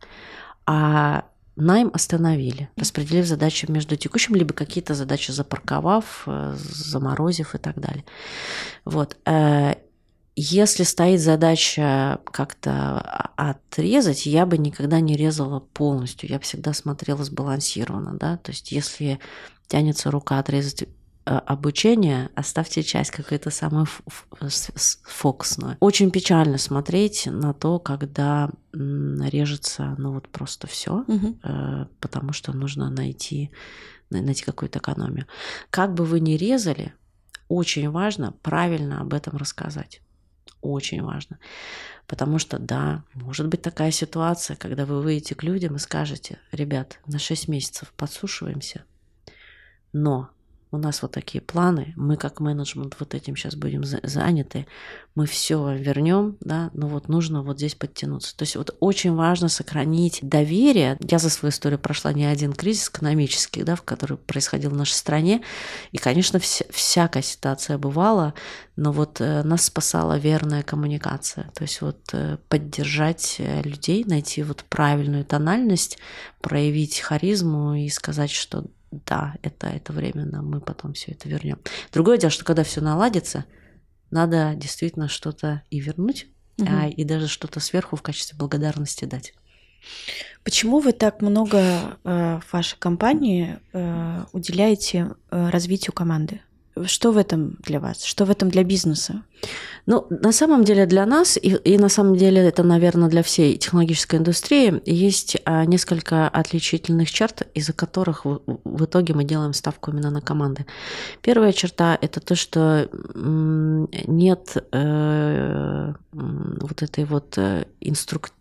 а 0.66 1.26
найм 1.56 1.92
остановили, 1.94 2.70
распределив 2.76 3.26
задачи 3.26 3.66
между 3.70 3.96
текущим, 3.96 4.36
либо 4.36 4.54
какие-то 4.54 4.94
задачи 4.94 5.32
запарковав, 5.32 6.24
э, 6.28 6.56
заморозив 6.58 7.56
и 7.56 7.58
так 7.58 7.80
далее. 7.80 8.04
Вот. 8.84 9.18
Э, 9.26 9.76
если 10.36 10.84
стоит 10.84 11.22
задача 11.22 12.20
как-то 12.26 13.00
отрезать, 13.38 14.26
я 14.26 14.46
бы 14.46 14.58
никогда 14.58 15.00
не 15.00 15.16
резала 15.16 15.62
полностью. 15.62 16.30
Я 16.30 16.38
бы 16.40 16.44
всегда 16.44 16.74
смотрела 16.74 17.24
сбалансированно. 17.24 18.18
Да? 18.18 18.38
То 18.38 18.52
есть 18.52 18.74
если 18.74 19.20
тянется 19.68 20.12
рука 20.12 20.40
отрезать 20.40 20.86
обучения 21.26 22.30
оставьте 22.36 22.84
часть 22.84 23.12
какую-то 23.12 23.50
самую 23.50 23.88
фокусную. 25.04 25.78
Очень 25.80 26.12
печально 26.12 26.58
смотреть 26.58 27.26
на 27.26 27.54
то, 27.54 27.80
когда 27.80 28.52
режется, 28.74 29.96
ну 29.98 30.14
вот 30.14 30.30
просто 30.30 30.68
все, 30.68 31.04
угу. 31.08 31.38
потому 32.00 32.32
что 32.32 32.54
нужно 32.54 32.90
найти, 32.90 33.52
найти 34.10 34.44
какую-то 34.44 34.80
экономию. 34.80 35.26
Как 35.72 35.94
бы 35.94 36.06
вы 36.06 36.20
ни 36.20 36.34
резали, 36.34 36.94
очень 37.48 37.90
важно 37.90 38.32
правильно 38.44 39.02
об 39.02 39.14
этом 39.14 39.38
рассказать. 39.38 40.02
Очень 40.62 41.04
важно. 41.04 41.40
Потому 42.08 42.40
что, 42.40 42.60
да, 42.60 43.04
может 43.14 43.48
быть 43.48 43.62
такая 43.62 43.92
ситуация, 43.92 44.56
когда 44.56 44.86
вы 44.86 45.02
выйдете 45.02 45.36
к 45.36 45.44
людям 45.44 45.76
и 45.76 45.80
скажете, 45.80 46.40
ребят, 46.52 47.00
на 47.08 47.18
6 47.20 47.48
месяцев 47.48 47.94
подсушиваемся, 47.96 48.84
но 49.94 50.30
у 50.76 50.78
нас 50.78 51.02
вот 51.02 51.12
такие 51.12 51.42
планы, 51.42 51.94
мы 51.96 52.18
как 52.18 52.40
менеджмент 52.40 52.96
вот 53.00 53.14
этим 53.14 53.36
сейчас 53.36 53.56
будем 53.56 53.84
заняты, 53.84 54.68
мы 55.16 55.26
все 55.26 55.76
вернем, 55.76 56.38
да, 56.42 56.70
но 56.74 56.88
вот 56.88 57.08
нужно 57.08 57.42
вот 57.42 57.58
здесь 57.58 57.74
подтянуться. 57.74 58.36
То 58.36 58.44
есть 58.44 58.56
вот 58.58 58.76
очень 58.82 59.14
важно 59.14 59.48
сохранить 59.48 60.20
доверие. 60.22 60.98
Я 61.00 61.20
за 61.20 61.30
свою 61.30 61.52
историю 61.52 61.80
прошла 61.80 62.12
не 62.12 62.26
один 62.26 62.54
кризис 62.54 62.90
экономический, 62.90 63.64
да, 63.64 63.76
в 63.76 63.82
который 63.82 64.18
происходил 64.18 64.72
в 64.72 64.76
нашей 64.76 64.94
стране, 64.94 65.42
и, 65.92 65.98
конечно, 65.98 66.40
вся, 66.40 66.66
всякая 66.70 67.24
ситуация 67.24 67.78
бывала, 67.78 68.34
но 68.76 68.92
вот 68.92 69.22
э, 69.22 69.44
нас 69.44 69.66
спасала 69.66 70.18
верная 70.18 70.64
коммуникация, 70.64 71.50
то 71.54 71.64
есть 71.64 71.82
вот 71.82 71.98
э, 72.12 72.38
поддержать 72.50 73.38
э, 73.40 73.62
людей, 73.62 74.04
найти 74.06 74.44
вот 74.44 74.66
правильную 74.66 75.24
тональность, 75.24 75.98
проявить 76.42 77.00
харизму 77.00 77.76
и 77.76 77.88
сказать, 77.90 78.32
что 78.32 78.66
да, 79.06 79.36
это, 79.42 79.68
это 79.68 79.94
временно, 79.94 80.42
мы 80.42 80.62
потом 80.62 80.94
все 80.94 81.12
это 81.12 81.30
вернем. 81.30 81.60
Другое 81.92 82.18
дело, 82.18 82.32
что 82.32 82.46
когда 82.46 82.64
все 82.64 82.82
наладится, 82.82 83.46
надо 84.12 84.54
действительно 84.56 85.08
что-то 85.08 85.64
и 85.70 85.80
вернуть, 85.80 86.28
угу. 86.58 86.68
а, 86.70 86.88
и 86.88 87.04
даже 87.04 87.28
что-то 87.28 87.60
сверху 87.60 87.96
в 87.96 88.02
качестве 88.02 88.38
благодарности 88.38 89.06
дать. 89.06 89.34
Почему 90.44 90.80
вы 90.80 90.94
так 90.94 91.22
много 91.22 91.58
э, 92.04 92.40
в 92.40 92.54
вашей 92.54 92.78
компании 92.78 93.60
э, 93.74 94.26
уделяете 94.32 95.12
э, 95.30 95.50
развитию 95.50 95.94
команды? 95.94 96.42
Что 96.84 97.12
в 97.12 97.18
этом 97.18 97.58
для 97.64 97.80
вас? 97.80 98.04
Что 98.04 98.26
в 98.26 98.30
этом 98.30 98.50
для 98.50 98.64
бизнеса? 98.64 99.24
Ну, 99.86 100.08
на 100.10 100.32
самом 100.32 100.64
деле 100.64 100.86
для 100.86 101.06
нас, 101.06 101.38
и, 101.38 101.56
и 101.56 101.78
на 101.78 101.90
самом 101.90 102.16
деле 102.16 102.42
это, 102.42 102.64
наверное, 102.64 103.10
для 103.10 103.22
всей 103.22 103.58
технологической 103.58 104.20
индустрии, 104.20 104.82
есть 104.86 105.38
а, 105.46 105.66
несколько 105.66 106.28
отличительных 106.28 107.12
черт, 107.12 107.48
из-за 107.54 107.74
которых 107.74 108.26
в, 108.26 108.42
в 108.64 108.86
итоге 108.86 109.14
мы 109.14 109.24
делаем 109.24 109.54
ставку 109.54 109.92
именно 109.92 110.10
на 110.10 110.22
команды. 110.22 110.66
Первая 111.22 111.54
черта– 111.54 111.98
это 112.02 112.20
то, 112.20 112.36
что 112.36 112.90
нет 113.24 114.58
э, 114.72 115.94
вот 116.12 116.82
этой 116.82 117.06
вот 117.06 117.38
э, 117.38 117.66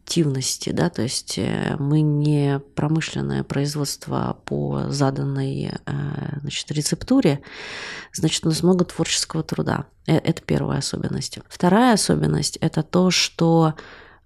инструктивности, 0.05 0.71
да, 0.71 0.91
то 0.91 1.03
есть 1.03 1.39
э, 1.39 1.77
мы 1.79 2.03
не 2.03 2.61
промышленное 2.75 3.43
производство 3.43 4.39
по 4.45 4.85
заданной 4.89 5.73
э, 5.73 5.93
значит, 6.41 6.71
рецептуре, 6.71 7.41
значит, 8.13 8.45
у 8.45 8.49
нас 8.49 8.63
много 8.63 8.85
творческого 8.85 9.43
труда. 9.43 9.87
Это 10.07 10.43
первая 10.43 10.79
особенность. 10.79 11.39
Вторая 11.49 11.95
особенность– 11.95 12.57
это 12.61 12.83
то, 12.83 13.11
что 13.11 13.75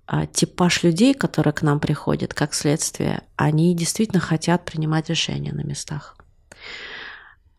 а, 0.07 0.27
типаж 0.27 0.83
людей, 0.83 1.15
которые 1.15 1.53
к 1.53 1.63
нам 1.63 1.79
приходят, 1.79 2.35
как 2.35 2.55
следствие, 2.55 3.23
они 3.37 3.75
действительно 3.77 4.21
хотят 4.21 4.65
принимать 4.65 5.09
решения 5.09 5.53
на 5.53 5.63
местах. 5.63 6.17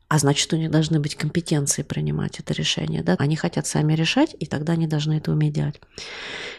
А 0.10 0.18
значит, 0.18 0.52
у 0.54 0.58
них 0.58 0.72
должны 0.72 1.00
быть 1.00 1.14
компетенции 1.14 1.84
принимать 1.84 2.40
это 2.40 2.52
решение. 2.54 3.04
Да? 3.04 3.16
Они 3.20 3.36
хотят 3.36 3.68
сами 3.68 3.94
решать, 3.94 4.36
и 4.40 4.48
тогда 4.48 4.74
они 4.74 4.88
должны 4.88 5.14
это 5.14 5.32
уметь 5.32 5.54
делать. 5.54 5.80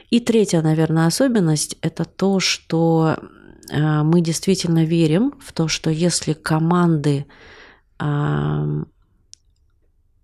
И 0.09 0.21
третья, 0.21 0.63
наверное, 0.63 1.07
особенность– 1.07 1.77
это 1.83 2.05
то, 2.05 2.39
что 2.39 3.17
а, 3.73 4.05
мы 4.05 4.21
действительно 4.21 4.85
верим 4.85 5.35
в 5.41 5.53
то, 5.53 5.69
что 5.69 5.91
если 5.91 6.33
команды 6.33 7.27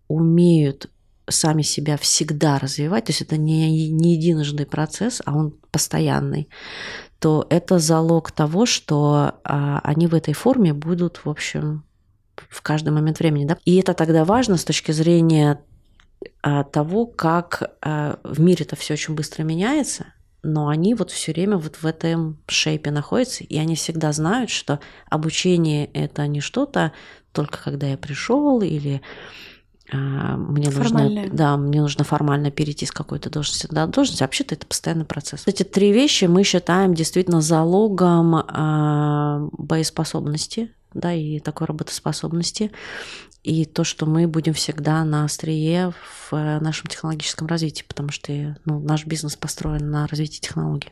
умеют 0.09 0.89
сами 1.29 1.61
себя 1.61 1.99
всегда 1.99 2.59
развивать, 2.59 3.07
то 3.07 3.11
есть 3.11 3.21
это 3.21 3.37
не, 3.37 3.91
не 3.91 4.15
единожды 4.15 4.65
процесс, 4.65 5.21
а 5.27 5.37
он 5.37 5.53
постоянный, 5.71 6.49
то 7.19 7.47
это 7.51 7.79
залог 7.79 8.31
того, 8.31 8.65
что 8.65 9.35
а, 9.45 9.81
они 9.81 10.07
в 10.07 10.15
этой 10.15 10.33
форме 10.33 10.73
будут, 10.73 11.19
в 11.25 11.29
общем, 11.29 11.86
в 12.49 12.63
каждый 12.63 12.91
момент 12.91 13.19
времени. 13.19 13.45
Да? 13.45 13.59
И 13.65 13.77
это 13.77 13.95
тогда 13.95 14.25
важно 14.25 14.57
с 14.57 14.65
точки 14.65 14.93
зрения 14.93 15.61
а, 16.43 16.65
того, 16.65 17.07
как 17.07 17.77
а, 17.83 18.19
в 18.25 18.41
мире 18.41 18.65
это 18.65 18.77
все 18.77 18.95
очень 18.95 19.15
быстро 19.15 19.43
меняется, 19.43 20.07
но 20.43 20.69
они 20.69 20.95
вот 20.95 21.11
все 21.11 21.33
время 21.33 21.57
вот 21.57 21.77
в 21.77 21.87
этом 21.87 22.39
шейпе 22.47 22.91
находятся, 22.91 23.45
и 23.45 23.59
они 23.59 23.75
всегда 23.75 24.13
знают, 24.13 24.51
что 24.51 24.81
обучение 25.11 25.87
это 25.87 26.27
не 26.27 26.41
что-то 26.41 26.93
только 27.33 27.63
когда 27.63 27.87
я 27.89 27.99
пришел 27.99 28.61
или 28.63 29.03
а, 29.93 30.37
мне 30.37 30.71
нужно, 30.71 31.29
да, 31.31 31.57
мне 31.57 31.81
нужно 31.81 32.05
формально 32.05 32.51
перейти 32.51 32.87
с 32.87 32.93
какой-то 32.93 33.31
должности 33.31 33.69
на 33.71 33.87
должность. 33.87 34.21
Вообще-то 34.21 34.55
это 34.55 34.67
постоянный 34.67 35.05
процесс. 35.05 35.43
Эти 35.47 35.63
три 35.63 35.93
вещи 35.93 36.25
мы 36.25 36.43
считаем 36.43 36.95
действительно 36.95 37.41
залогом 37.41 38.33
боеспособности, 39.53 40.73
да, 40.99 41.13
и 41.13 41.39
такой 41.41 41.67
работоспособности. 41.67 42.71
И 43.43 43.65
то, 43.65 43.85
что 43.85 44.07
мы 44.07 44.27
будем 44.27 44.55
всегда 44.55 45.05
на 45.05 45.25
острие 45.25 45.93
в 46.31 46.61
нашем 46.61 46.89
технологическом 46.89 47.47
развитии, 47.47 47.85
потому 47.87 48.11
что 48.11 48.57
ну, 48.65 48.81
наш 48.81 49.07
бизнес 49.07 49.37
построен 49.37 49.91
на 49.91 50.07
развитии 50.09 50.41
технологий. 50.41 50.91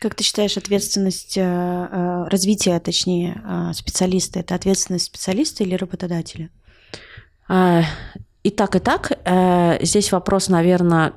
Как 0.00 0.14
ты 0.14 0.24
считаешь, 0.24 0.56
ответственность 0.56 1.38
э, 1.38 1.42
э, 1.42 2.28
развития, 2.28 2.78
точнее, 2.80 3.40
э, 3.44 3.72
специалиста, 3.72 4.40
это 4.40 4.54
ответственность 4.54 5.06
специалиста 5.06 5.62
или 5.62 5.74
работодателя? 5.74 6.50
И 8.46 8.50
так, 8.50 8.76
и 8.76 8.78
так. 8.78 9.10
Э, 9.24 9.76
здесь 9.84 10.12
вопрос, 10.12 10.48
наверное, 10.48 11.14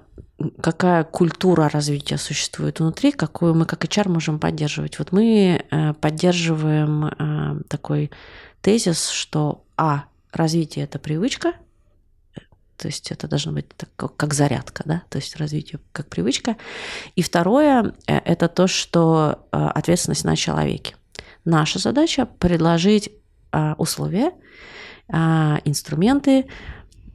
какая 0.62 1.04
культура 1.04 1.70
развития 1.70 2.18
существует 2.18 2.80
внутри, 2.80 3.12
какую 3.12 3.56
мы 3.56 3.66
как 3.66 3.84
HR 3.84 4.10
можем 4.10 4.40
поддерживать. 4.40 5.00
Вот 5.00 5.12
мы 5.12 5.64
э, 5.70 5.94
поддерживаем 5.94 7.06
э, 7.06 7.64
такой 7.68 8.12
тезис, 8.62 9.10
что 9.10 9.64
А, 9.78 10.06
развитие– 10.32 10.84
это 10.86 11.00
привычка, 11.00 11.54
то 12.78 12.88
есть 12.88 13.12
это 13.12 13.28
должно 13.28 13.52
быть 13.52 13.68
так, 13.76 13.90
как 14.16 14.34
зарядка, 14.34 14.84
да, 14.86 15.04
то 15.10 15.18
есть 15.18 15.36
развитие 15.36 15.80
как 15.92 16.08
привычка. 16.08 16.56
И 17.16 17.22
второе– 17.22 17.94
это 18.08 18.48
то, 18.48 18.68
что 18.68 19.48
ответственность 19.52 20.24
на 20.24 20.38
человеке. 20.38 20.96
Наша 21.44 21.80
задача– 21.80 22.26
предложить 22.40 23.12
условия, 23.78 24.32
инструменты 25.10 26.46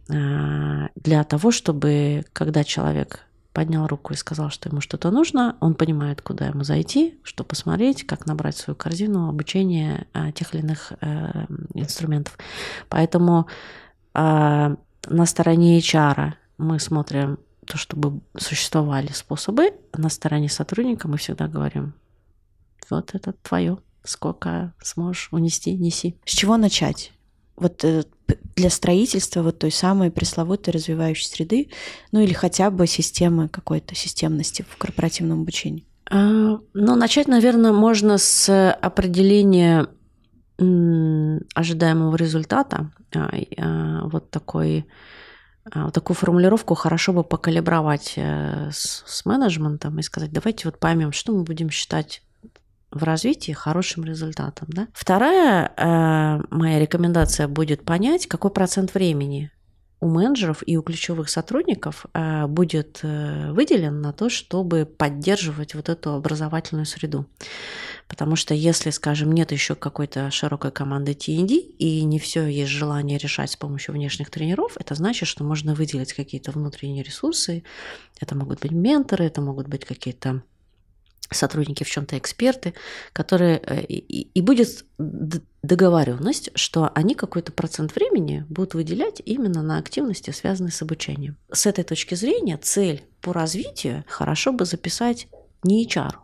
для 0.09 1.25
того, 1.25 1.51
чтобы, 1.51 2.25
когда 2.33 2.63
человек 2.63 3.21
поднял 3.53 3.87
руку 3.87 4.13
и 4.13 4.17
сказал, 4.17 4.51
что 4.51 4.69
ему 4.69 4.81
что-то 4.81 5.11
нужно, 5.11 5.57
он 5.61 5.75
понимает, 5.75 6.21
куда 6.21 6.47
ему 6.47 6.65
зайти, 6.65 7.19
что 7.23 7.45
посмотреть, 7.45 8.05
как 8.05 8.27
набрать 8.27 8.57
свою 8.57 8.77
корзину 8.77 9.29
обучения 9.29 10.09
а, 10.13 10.33
тех 10.33 10.53
или 10.55 10.63
иных 10.63 10.93
э, 11.01 11.47
инструментов. 11.75 12.37
Поэтому 12.89 13.47
на 14.13 14.77
стороне 15.27 15.79
HR 15.81 16.35
мы 16.59 16.79
смотрим 16.79 17.39
то, 17.67 17.79
чтобы 17.79 18.21
существовали 18.37 19.09
способы, 19.13 19.73
на 19.93 20.09
стороне 20.09 20.49
сотрудника 20.49 21.09
мы 21.09 21.17
всегда 21.17 21.49
говорим, 21.49 21.95
вот 22.91 23.15
это 23.15 23.33
твое, 23.33 23.79
сколько 24.05 24.73
сможешь 24.81 25.29
унести, 25.33 25.75
неси. 25.75 26.17
С 26.25 26.31
чего 26.31 26.57
начать? 26.57 27.13
вот 27.57 27.85
э, 27.85 28.05
для 28.57 28.71
строительства 28.71 29.43
вот 29.43 29.59
той 29.59 29.71
самой 29.71 30.11
пресловутой 30.11 30.73
развивающей 30.73 31.27
среды, 31.27 31.71
ну 32.13 32.21
или 32.21 32.33
хотя 32.33 32.71
бы 32.71 32.87
системы 32.87 33.49
какой-то 33.49 33.95
системности 33.95 34.65
в 34.69 34.77
корпоративном 34.77 35.43
обучении? 35.43 35.85
А, 36.11 36.59
ну, 36.75 36.97
начать, 36.97 37.29
наверное, 37.29 37.73
можно 37.73 38.19
с 38.19 38.73
определения 38.73 39.89
ожидаемого 40.57 42.15
результата. 42.15 42.91
А, 43.15 43.31
а, 43.59 44.07
вот 44.07 44.31
такой 44.31 44.87
вот 45.75 45.95
такую 45.95 46.15
формулировку 46.15 46.75
хорошо 46.75 47.15
бы 47.15 47.25
покалибровать 47.25 48.15
э, 48.17 48.69
с, 48.71 49.03
с 49.07 49.25
менеджментом 49.25 49.99
и 49.99 50.03
сказать, 50.03 50.31
давайте 50.31 50.69
вот 50.69 50.79
поймем, 50.79 51.11
что 51.11 51.33
мы 51.33 51.43
будем 51.43 51.71
считать 51.71 52.21
в 52.95 53.03
развитии 53.03 53.53
хорошим 53.53 54.05
результатом. 54.05 54.69
Да? 54.71 54.89
Вторая 54.93 55.73
э, 55.77 56.43
моя 56.51 56.79
рекомендация 56.79 57.49
будет 57.49 57.85
понять, 57.85 58.27
какой 58.27 58.51
процент 58.51 58.95
времени 58.95 59.51
у 60.01 60.09
менеджеров 60.09 60.63
и 60.67 60.77
у 60.77 60.83
ключевых 60.83 61.31
сотрудников 61.31 62.05
э, 62.13 62.47
будет 62.47 63.01
э, 63.03 63.53
выделен 63.53 64.03
на 64.03 64.13
то, 64.13 64.29
чтобы 64.29 64.85
поддерживать 64.85 65.75
вот 65.75 65.89
эту 65.89 66.13
образовательную 66.13 66.85
среду. 66.85 67.27
Потому 68.07 68.37
что 68.37 68.53
если, 68.53 68.91
скажем, 68.91 69.33
нет 69.33 69.51
еще 69.51 69.75
какой-то 69.75 70.31
широкой 70.31 70.73
команды 70.73 71.13
TND 71.13 71.57
и 71.57 72.05
не 72.05 72.19
все 72.19 72.47
есть 72.47 72.71
желание 72.71 73.17
решать 73.17 73.53
с 73.53 73.57
помощью 73.57 73.95
внешних 73.95 74.31
тренеров, 74.31 74.77
это 74.79 74.95
значит, 74.95 75.27
что 75.27 75.43
можно 75.43 75.75
выделить 75.75 76.13
какие-то 76.13 76.53
внутренние 76.53 77.03
ресурсы. 77.03 77.65
Это 78.21 78.37
могут 78.37 78.61
быть 78.61 78.73
менторы, 78.73 79.25
это 79.25 79.41
могут 79.41 79.69
быть 79.69 79.87
какие-то 79.87 80.43
сотрудники 81.31 81.85
в 81.85 81.91
чем-то 81.91 82.19
эксперты, 82.19 82.75
которые 83.13 83.59
э, 83.65 83.83
и, 83.83 84.29
и 84.35 84.41
будет 84.43 84.85
договоренность, 84.99 86.51
что 86.55 86.91
они 86.95 87.15
какой-то 87.15 87.53
процент 87.53 87.95
времени 87.95 88.45
будут 88.49 88.75
выделять 88.75 89.23
именно 89.25 89.63
на 89.63 89.79
активности, 89.79 90.31
связанные 90.31 90.73
с 90.73 90.83
обучением. 90.83 91.37
С 91.51 91.67
этой 91.67 91.85
точки 91.85 92.15
зрения 92.15 92.59
цель 92.59 93.05
по 93.21 93.33
развитию 93.33 94.05
хорошо 94.07 94.53
бы 94.53 94.65
записать 94.65 95.29
не 95.63 95.87
HR, 95.87 96.15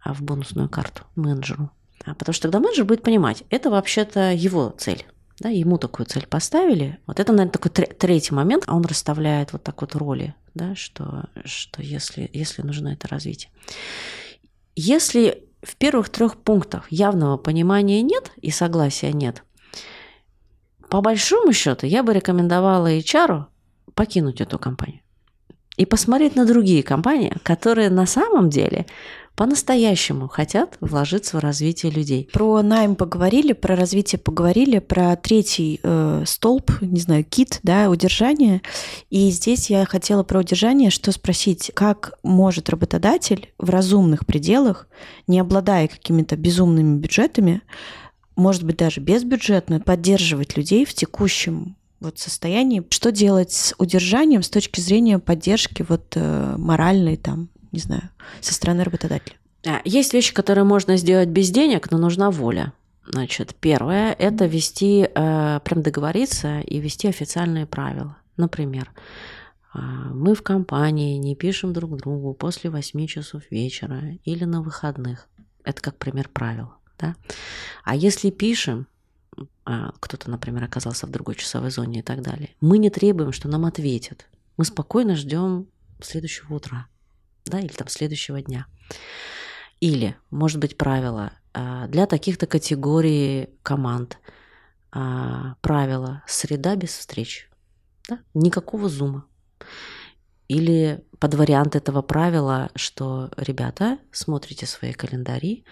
а 0.00 0.14
в 0.14 0.22
бонусную 0.22 0.68
карту 0.68 1.04
менеджеру. 1.16 1.70
Потому 2.04 2.32
что 2.32 2.42
тогда 2.44 2.60
менеджер 2.60 2.84
будет 2.84 3.02
понимать, 3.02 3.44
это 3.50 3.70
вообще-то 3.70 4.32
его 4.32 4.74
цель 4.78 5.04
да, 5.40 5.48
ему 5.50 5.78
такую 5.78 6.06
цель 6.06 6.26
поставили. 6.26 6.98
Вот 7.06 7.20
это, 7.20 7.32
наверное, 7.32 7.52
такой 7.52 7.70
третий 7.70 8.34
момент, 8.34 8.64
а 8.66 8.74
он 8.74 8.84
расставляет 8.84 9.52
вот 9.52 9.62
так 9.62 9.80
вот 9.80 9.94
роли, 9.94 10.34
да, 10.58 10.74
что, 10.74 11.30
что 11.44 11.80
если, 11.80 12.28
если 12.34 12.60
нужно 12.60 12.88
это 12.88 13.08
развитие. 13.08 13.50
Если 14.76 15.44
в 15.62 15.76
первых 15.76 16.10
трех 16.10 16.36
пунктах 16.36 16.92
явного 16.92 17.38
понимания 17.38 18.02
нет 18.02 18.32
и 18.42 18.50
согласия 18.50 19.12
нет, 19.12 19.42
по 20.90 21.00
большому 21.00 21.52
счету 21.52 21.86
я 21.86 22.02
бы 22.02 22.12
рекомендовала 22.12 22.92
HR 22.92 23.46
покинуть 23.94 24.40
эту 24.40 24.58
компанию 24.58 25.00
и 25.76 25.86
посмотреть 25.86 26.36
на 26.36 26.44
другие 26.44 26.82
компании, 26.82 27.34
которые 27.42 27.88
на 27.88 28.04
самом 28.06 28.50
деле 28.50 28.86
по-настоящему 29.38 30.26
хотят 30.26 30.76
вложиться 30.80 31.36
в 31.36 31.40
развитие 31.40 31.92
людей. 31.92 32.28
Про 32.32 32.60
найм 32.60 32.96
поговорили, 32.96 33.52
про 33.52 33.76
развитие 33.76 34.18
поговорили, 34.18 34.80
про 34.80 35.14
третий 35.14 35.78
э, 35.80 36.24
столб, 36.26 36.72
не 36.80 36.98
знаю, 36.98 37.22
кит, 37.22 37.60
да, 37.62 37.88
удержание. 37.88 38.62
И 39.10 39.30
здесь 39.30 39.70
я 39.70 39.84
хотела 39.84 40.24
про 40.24 40.40
удержание, 40.40 40.90
что 40.90 41.12
спросить, 41.12 41.70
как 41.72 42.14
может 42.24 42.68
работодатель 42.68 43.52
в 43.58 43.70
разумных 43.70 44.26
пределах, 44.26 44.88
не 45.28 45.38
обладая 45.38 45.86
какими-то 45.86 46.36
безумными 46.36 46.98
бюджетами, 46.98 47.62
может 48.34 48.64
быть, 48.64 48.76
даже 48.76 49.00
безбюджетно, 49.00 49.78
поддерживать 49.78 50.56
людей 50.56 50.84
в 50.84 50.94
текущем 50.94 51.76
вот 52.00 52.18
состоянии. 52.18 52.84
Что 52.90 53.12
делать 53.12 53.52
с 53.52 53.72
удержанием 53.78 54.42
с 54.42 54.50
точки 54.50 54.80
зрения 54.80 55.20
поддержки 55.20 55.86
вот 55.88 56.14
э, 56.16 56.56
моральной 56.58 57.16
там 57.16 57.50
не 57.72 57.80
знаю, 57.80 58.10
со 58.40 58.54
стороны 58.54 58.84
работодателя? 58.84 59.36
А, 59.66 59.80
есть 59.84 60.14
вещи, 60.14 60.32
которые 60.32 60.64
можно 60.64 60.96
сделать 60.96 61.28
без 61.28 61.50
денег, 61.50 61.90
но 61.90 61.98
нужна 61.98 62.30
воля. 62.30 62.72
Значит, 63.06 63.54
первое– 63.54 64.12
это 64.18 64.46
вести, 64.46 65.08
э, 65.12 65.60
прям 65.64 65.82
договориться 65.82 66.60
и 66.60 66.78
вести 66.78 67.08
официальные 67.08 67.66
правила. 67.66 68.16
Например, 68.36 68.90
э, 69.74 69.78
мы 69.78 70.34
в 70.34 70.42
компании 70.42 71.16
не 71.16 71.34
пишем 71.34 71.72
друг 71.72 71.96
другу 71.96 72.34
после 72.34 72.70
8 72.70 73.06
часов 73.06 73.42
вечера 73.50 74.02
или 74.24 74.44
на 74.44 74.62
выходных. 74.62 75.26
Это 75.64 75.80
как 75.80 75.96
пример 75.96 76.28
правил. 76.28 76.72
Да? 76.98 77.16
А 77.82 77.96
если 77.96 78.30
пишем, 78.30 78.86
э, 79.38 79.90
кто-то, 80.00 80.30
например, 80.30 80.64
оказался 80.64 81.06
в 81.06 81.10
другой 81.10 81.34
часовой 81.34 81.70
зоне 81.70 82.00
и 82.00 82.02
так 82.02 82.20
далее, 82.20 82.50
мы 82.60 82.76
не 82.76 82.90
требуем, 82.90 83.32
что 83.32 83.48
нам 83.48 83.64
ответят. 83.64 84.26
Мы 84.58 84.66
спокойно 84.66 85.16
ждем 85.16 85.66
следующего 86.00 86.54
утра 86.56 86.88
да, 87.48 87.60
или 87.60 87.72
там 87.72 87.88
следующего 87.88 88.40
дня. 88.42 88.66
Или, 89.80 90.16
может 90.30 90.58
быть, 90.58 90.76
правило 90.76 91.32
а, 91.52 91.86
для 91.86 92.06
таких-то 92.06 92.46
категорий 92.46 93.50
команд. 93.62 94.18
А, 94.90 95.54
правило 95.60 96.22
среда 96.26 96.76
без 96.76 96.90
встреч. 96.90 97.48
Да? 98.08 98.20
Никакого 98.34 98.88
зума. 98.88 99.26
Или 100.48 101.04
под 101.18 101.34
вариант 101.34 101.76
этого 101.76 102.00
правила, 102.00 102.70
что, 102.74 103.30
ребята, 103.36 103.98
смотрите 104.12 104.66
свои 104.66 104.92
календари, 104.92 105.64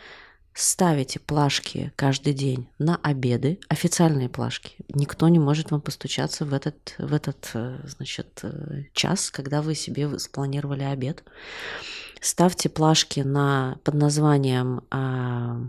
ставите 0.57 1.21
плашки 1.21 1.93
каждый 1.97 2.33
день 2.33 2.67
на 2.79 2.97
обеды, 2.97 3.61
официальные 3.69 4.31
плашки. 4.31 4.75
Никто 4.89 5.29
не 5.29 5.39
может 5.39 5.71
вам 5.71 5.83
постучаться 5.83 6.47
в 6.47 6.55
этот, 6.55 6.95
в 6.99 7.13
этот 7.13 7.51
э, 7.53 7.79
значит, 7.85 8.41
э, 8.43 8.85
час, 8.95 9.31
когда 9.31 9.61
вы 9.61 9.75
себе 9.75 10.19
спланировали 10.19 10.83
обед. 10.83 11.23
Ставьте 12.21 12.71
плашки 12.71 13.21
на, 13.21 13.79
под 13.85 13.95
названием 13.95 14.81
а, 14.91 15.61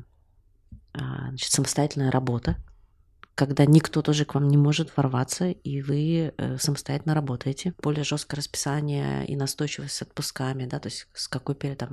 а, 0.93 1.27
значит, 1.29 1.51
самостоятельная 1.51 2.09
работа 2.09 2.55
когда 3.37 3.65
никто 3.65 4.01
тоже 4.01 4.25
к 4.25 4.33
вам 4.33 4.47
не 4.47 4.57
может 4.57 4.97
ворваться, 4.97 5.49
и 5.51 5.81
вы 5.83 6.33
э, 6.35 6.57
самостоятельно 6.57 7.13
работаете. 7.13 7.75
Более 7.83 8.03
жесткое 8.03 8.37
расписание 8.37 9.27
и 9.27 9.35
настойчивость 9.35 9.93
с 9.93 10.01
отпусками, 10.01 10.65
да, 10.65 10.79
то 10.79 10.87
есть 10.87 11.07
с 11.13 11.27
какой 11.27 11.53
период, 11.53 11.77
там, 11.77 11.91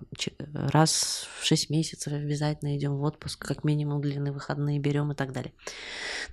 раз 0.54 1.28
в 1.38 1.44
6 1.44 1.68
месяцев 1.68 2.14
обязательно 2.14 2.74
идем 2.78 2.96
в 2.96 3.02
отпуск, 3.02 3.46
как 3.46 3.62
минимум 3.62 4.00
длинные 4.00 4.32
выходные 4.32 4.78
берем 4.78 5.12
и 5.12 5.14
так 5.14 5.32
далее. 5.32 5.52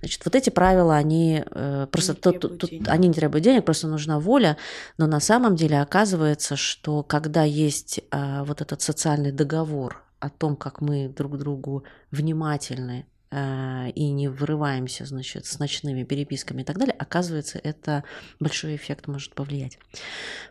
Значит, 0.00 0.24
вот 0.24 0.34
эти 0.34 0.48
правила, 0.48 0.96
они 0.96 1.44
э, 1.44 1.86
просто, 1.92 2.14
тут, 2.14 2.40
тут, 2.40 2.58
тут, 2.58 2.88
они 2.88 3.08
не 3.08 3.14
требуют 3.14 3.44
денег, 3.44 3.66
просто 3.66 3.88
нужна 3.88 4.18
воля, 4.18 4.56
но 4.96 5.06
на 5.06 5.20
самом 5.20 5.56
деле 5.56 5.82
оказывается, 5.82 6.56
что 6.56 7.02
когда 7.02 7.42
есть 7.42 8.00
э, 8.10 8.44
вот 8.44 8.62
этот 8.62 8.80
социальный 8.80 9.30
договор 9.30 10.02
о 10.20 10.30
том, 10.30 10.56
как 10.56 10.80
мы 10.80 11.10
друг 11.10 11.36
другу 11.36 11.84
внимательны, 12.10 13.06
и 13.32 14.10
не 14.10 14.28
вырываемся, 14.28 15.06
значит, 15.06 15.46
с 15.46 15.58
ночными 15.58 16.04
переписками 16.04 16.62
и 16.62 16.64
так 16.64 16.78
далее, 16.78 16.94
оказывается, 16.98 17.58
это 17.58 18.04
большой 18.40 18.76
эффект 18.76 19.06
может 19.06 19.34
повлиять. 19.34 19.78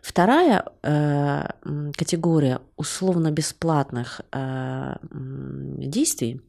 Вторая 0.02 0.64
э, 0.82 1.48
категория 1.96 2.60
условно-бесплатных 2.76 4.22
э, 4.32 4.96
действий. 5.12 6.42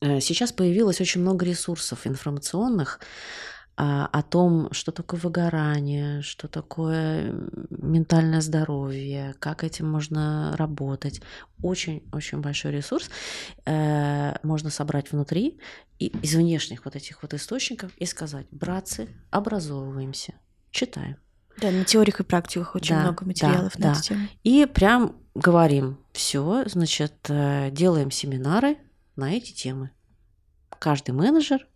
Э, 0.00 0.20
сейчас 0.20 0.52
появилось 0.52 1.00
очень 1.00 1.20
много 1.20 1.46
ресурсов 1.46 2.06
информационных, 2.06 3.00
о 3.82 4.22
том, 4.22 4.70
что 4.72 4.92
такое 4.92 5.18
выгорание, 5.20 6.20
что 6.20 6.48
такое 6.48 7.32
ментальное 7.70 8.42
здоровье, 8.42 9.34
как 9.38 9.64
этим 9.64 9.90
можно 9.90 10.54
работать. 10.58 11.22
Очень-очень 11.62 12.40
большой 12.40 12.72
ресурс 12.72 13.08
э, 13.64 14.34
можно 14.42 14.68
собрать 14.68 15.10
внутри 15.12 15.60
и 15.98 16.08
из 16.08 16.34
внешних 16.34 16.84
вот 16.84 16.94
этих 16.94 17.22
вот 17.22 17.32
источников 17.32 17.90
и 17.96 18.04
сказать, 18.04 18.46
братцы, 18.50 19.08
образовываемся, 19.30 20.34
читаем. 20.70 21.16
Да, 21.58 21.70
на 21.70 21.84
теориях 21.84 22.20
и 22.20 22.24
практиках 22.24 22.74
очень 22.74 22.96
да, 22.96 23.02
много 23.02 23.24
материалов 23.24 23.72
да, 23.78 23.88
на 23.88 23.94
да. 23.94 23.98
эту 23.98 24.08
тему. 24.08 24.28
И 24.44 24.66
прям 24.66 25.16
говорим, 25.34 25.98
все, 26.12 26.64
значит, 26.66 27.14
э, 27.28 27.70
делаем 27.70 28.10
семинары 28.10 28.76
на 29.16 29.32
эти 29.32 29.52
темы. 29.52 29.90
Каждый 30.78 31.12
менеджер 31.12 31.66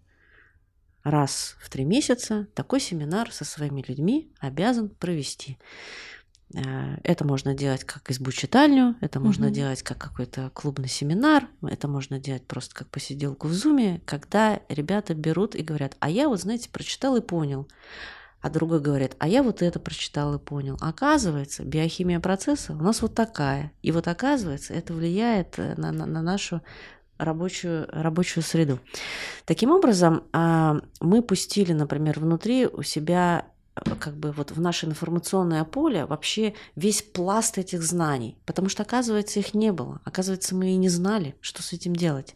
раз 1.04 1.56
в 1.60 1.70
три 1.70 1.84
месяца 1.84 2.48
такой 2.54 2.80
семинар 2.80 3.30
со 3.30 3.44
своими 3.44 3.84
людьми 3.86 4.32
обязан 4.40 4.88
провести. 4.88 5.58
Э, 6.54 6.96
это 7.04 7.24
можно 7.26 7.54
делать 7.54 7.84
как 7.84 8.10
избу-читальню, 8.10 8.96
это 9.00 9.20
можно 9.20 9.46
угу. 9.46 9.54
делать 9.54 9.82
как 9.82 9.98
какой-то 9.98 10.50
клубный 10.54 10.88
семинар, 10.88 11.48
это 11.62 11.88
можно 11.88 12.18
делать 12.18 12.46
просто 12.46 12.74
как 12.74 12.88
посиделку 12.88 13.48
в 13.48 13.52
зуме, 13.52 14.00
когда 14.06 14.60
ребята 14.68 15.14
берут 15.14 15.54
и 15.54 15.62
говорят, 15.62 15.96
а 16.00 16.10
я 16.10 16.28
вот, 16.28 16.40
знаете, 16.40 16.70
прочитал 16.70 17.16
и 17.16 17.20
понял. 17.20 17.68
А 18.40 18.50
другой 18.50 18.80
говорит, 18.80 19.16
а 19.20 19.26
я 19.26 19.42
вот 19.42 19.62
это 19.62 19.80
прочитал 19.80 20.34
и 20.34 20.38
понял. 20.38 20.76
Оказывается, 20.82 21.64
биохимия 21.64 22.20
процесса 22.20 22.74
у 22.74 22.76
нас 22.76 23.00
вот 23.00 23.14
такая. 23.14 23.72
И 23.80 23.90
вот 23.90 24.06
оказывается, 24.06 24.74
это 24.74 24.92
влияет 24.92 25.58
э, 25.58 25.74
на, 25.78 25.92
на, 25.92 26.04
на 26.04 26.20
нашу 26.20 26.60
рабочую, 27.24 27.88
рабочую 27.90 28.42
среду. 28.42 28.78
Таким 29.44 29.70
образом, 29.70 30.24
а, 30.32 30.80
мы 31.00 31.22
пустили, 31.22 31.72
например, 31.72 32.20
внутри 32.20 32.66
у 32.66 32.82
себя 32.82 33.46
э, 33.76 33.94
как 33.98 34.14
бы 34.16 34.32
вот 34.32 34.50
в 34.50 34.60
наше 34.60 34.86
информационное 34.86 35.64
поле 35.64 36.06
вообще 36.06 36.54
весь 36.76 37.02
пласт 37.02 37.58
этих 37.58 37.82
знаний, 37.82 38.36
потому 38.46 38.68
что, 38.68 38.82
оказывается, 38.82 39.40
их 39.40 39.54
не 39.54 39.72
было. 39.72 40.00
Оказывается, 40.04 40.54
мы 40.54 40.70
и 40.70 40.76
не 40.76 40.88
знали, 40.88 41.34
что 41.40 41.62
с 41.62 41.72
этим 41.72 41.94
делать. 41.96 42.34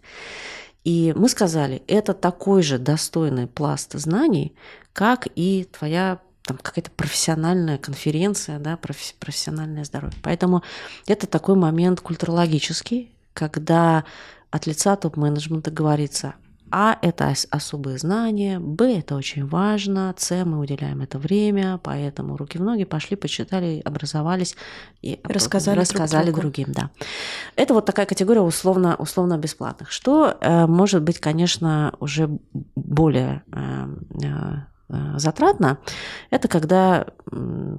И 0.84 1.12
мы 1.16 1.28
сказали, 1.28 1.82
это 1.86 2.14
такой 2.14 2.62
же 2.62 2.78
достойный 2.78 3.46
пласт 3.46 3.92
знаний, 3.94 4.54
как 4.92 5.28
и 5.34 5.64
твоя 5.64 6.20
там 6.48 6.56
какая-то 6.56 6.90
профессиональная 6.90 7.76
конференция, 7.76 8.58
да, 8.58 8.78
профессиональное 8.78 9.84
здоровье. 9.84 10.18
Поэтому 10.22 10.62
это 11.06 11.26
такой 11.26 11.56
момент 11.56 12.00
культурологический, 12.00 13.12
когда 13.34 14.04
от 14.50 14.66
лица 14.66 14.96
топ-менеджмента 14.96 15.70
говорится, 15.70 16.34
а 16.70 16.98
это 17.00 17.32
особые 17.50 17.96
знания, 17.98 18.58
Б 18.58 18.98
это 18.98 19.16
очень 19.16 19.46
важно, 19.46 20.14
С 20.18 20.44
мы 20.44 20.58
уделяем 20.58 21.00
это 21.00 21.18
время, 21.18 21.80
поэтому 21.82 22.36
руки 22.36 22.58
в 22.58 22.62
ноги 22.62 22.84
пошли, 22.84 23.16
почитали, 23.16 23.80
образовались 23.84 24.54
и 25.00 25.18
рассказали, 25.24 25.78
рассказали 25.78 26.30
друг 26.30 26.40
другим. 26.40 26.72
Да. 26.72 26.90
Это 27.56 27.72
вот 27.72 27.86
такая 27.86 28.04
категория 28.04 28.42
условно, 28.42 28.96
условно 28.98 29.38
бесплатных. 29.38 29.90
Что 29.90 30.36
э, 30.40 30.66
может 30.66 31.02
быть, 31.02 31.20
конечно, 31.20 31.94
уже 32.00 32.38
более 32.74 33.42
э, 33.52 33.88
э, 34.22 34.28
Э, 34.28 34.77
затратно, 34.88 35.78
это 36.30 36.48
когда 36.48 37.06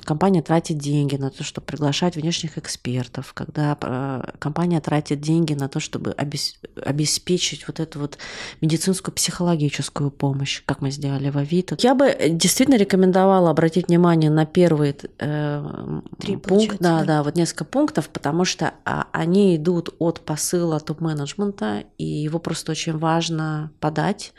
компания 0.05 0.41
тратит 0.41 0.77
деньги 0.77 1.15
на 1.15 1.31
то, 1.31 1.43
чтобы 1.43 1.65
приглашать 1.65 2.15
внешних 2.15 2.57
экспертов, 2.57 3.33
когда 3.33 3.77
э, 3.81 4.31
компания 4.37 4.79
тратит 4.79 5.19
деньги 5.19 5.53
на 5.53 5.69
то, 5.69 5.79
чтобы 5.79 6.11
обеспечить 6.11 7.67
вот 7.67 7.79
эту 7.79 7.99
вот 7.99 8.17
медицинскую 8.61 9.13
психологическую 9.13 10.11
помощь, 10.11 10.61
как 10.65 10.81
мы 10.81 10.91
сделали 10.91 11.29
в 11.29 11.37
Авито. 11.37 11.77
Я 11.79 11.95
бы 11.95 12.15
действительно 12.29 12.75
рекомендовала 12.75 13.49
обратить 13.49 13.87
внимание 13.87 14.29
на 14.29 14.45
первый 14.45 14.95
э, 15.19 16.01
Три, 16.19 16.35
пункт, 16.37 16.77
да, 16.79 17.03
да, 17.03 17.23
вот 17.23 17.35
несколько 17.35 17.65
пунктов, 17.65 18.09
потому 18.09 18.45
что 18.45 18.73
а, 18.85 19.07
они 19.11 19.55
идут 19.55 19.95
от 19.99 20.21
посыла 20.21 20.79
топ-менеджмента, 20.79 21.83
и 21.97 22.05
его 22.05 22.39
просто 22.39 22.71
очень 22.71 22.97
важно 22.97 23.71
подать. 23.79 24.33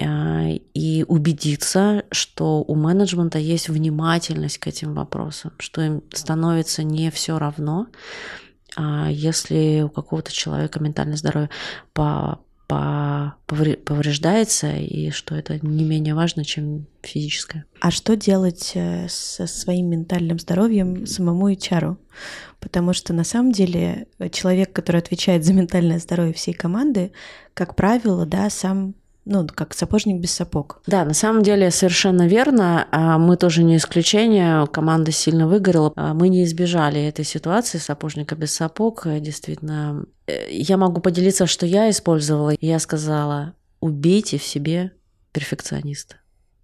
А, 0.00 0.48
и 0.74 1.04
убедиться, 1.08 2.04
что 2.10 2.62
у 2.62 2.74
менеджмента 2.74 3.38
есть 3.38 3.68
внимательность 3.68 4.58
к 4.58 4.66
этим 4.66 4.94
вопросам, 4.94 5.52
что 5.58 5.82
им 5.82 6.02
становится 6.12 6.82
не 6.82 7.10
все 7.10 7.38
равно, 7.38 7.86
а 8.76 9.10
если 9.10 9.82
у 9.82 9.88
какого-то 9.88 10.32
человека 10.32 10.80
ментальное 10.80 11.16
здоровье 11.16 11.48
по, 11.94 12.40
по, 12.66 13.36
повреждается, 13.46 14.76
и 14.76 15.10
что 15.10 15.34
это 15.34 15.58
не 15.64 15.84
менее 15.84 16.14
важно, 16.14 16.44
чем 16.44 16.86
физическое. 17.02 17.64
А 17.80 17.90
что 17.90 18.16
делать 18.16 18.72
э, 18.74 19.08
со 19.08 19.46
своим 19.46 19.88
ментальным 19.88 20.38
здоровьем 20.38 21.06
самому 21.06 21.50
HR? 21.50 21.96
Потому 22.60 22.92
что 22.92 23.14
на 23.14 23.24
самом 23.24 23.52
деле 23.52 24.08
человек, 24.32 24.72
который 24.72 25.00
отвечает 25.00 25.44
за 25.44 25.54
ментальное 25.54 25.98
здоровье 25.98 26.34
всей 26.34 26.52
команды, 26.52 27.12
как 27.54 27.76
правило, 27.76 28.26
да, 28.26 28.50
сам 28.50 28.94
ну, 29.26 29.44
как 29.52 29.74
сапожник 29.74 30.20
без 30.20 30.30
сапог. 30.30 30.80
Да, 30.86 31.04
на 31.04 31.12
самом 31.12 31.42
деле 31.42 31.72
совершенно 31.72 32.28
верно. 32.28 32.86
А 32.92 33.18
мы 33.18 33.36
тоже 33.36 33.64
не 33.64 33.76
исключение. 33.76 34.66
Команда 34.68 35.10
сильно 35.10 35.48
выгорела. 35.48 35.92
А 35.96 36.14
мы 36.14 36.28
не 36.28 36.44
избежали 36.44 37.02
этой 37.02 37.24
ситуации 37.24 37.78
сапожника 37.78 38.36
без 38.36 38.54
сапог. 38.54 39.02
Действительно, 39.04 40.06
э, 40.28 40.48
я 40.52 40.76
могу 40.76 41.00
поделиться, 41.00 41.46
что 41.46 41.66
я 41.66 41.90
использовала. 41.90 42.54
Я 42.60 42.78
сказала, 42.78 43.54
убейте 43.80 44.38
в 44.38 44.44
себе 44.44 44.92
перфекциониста. 45.32 46.16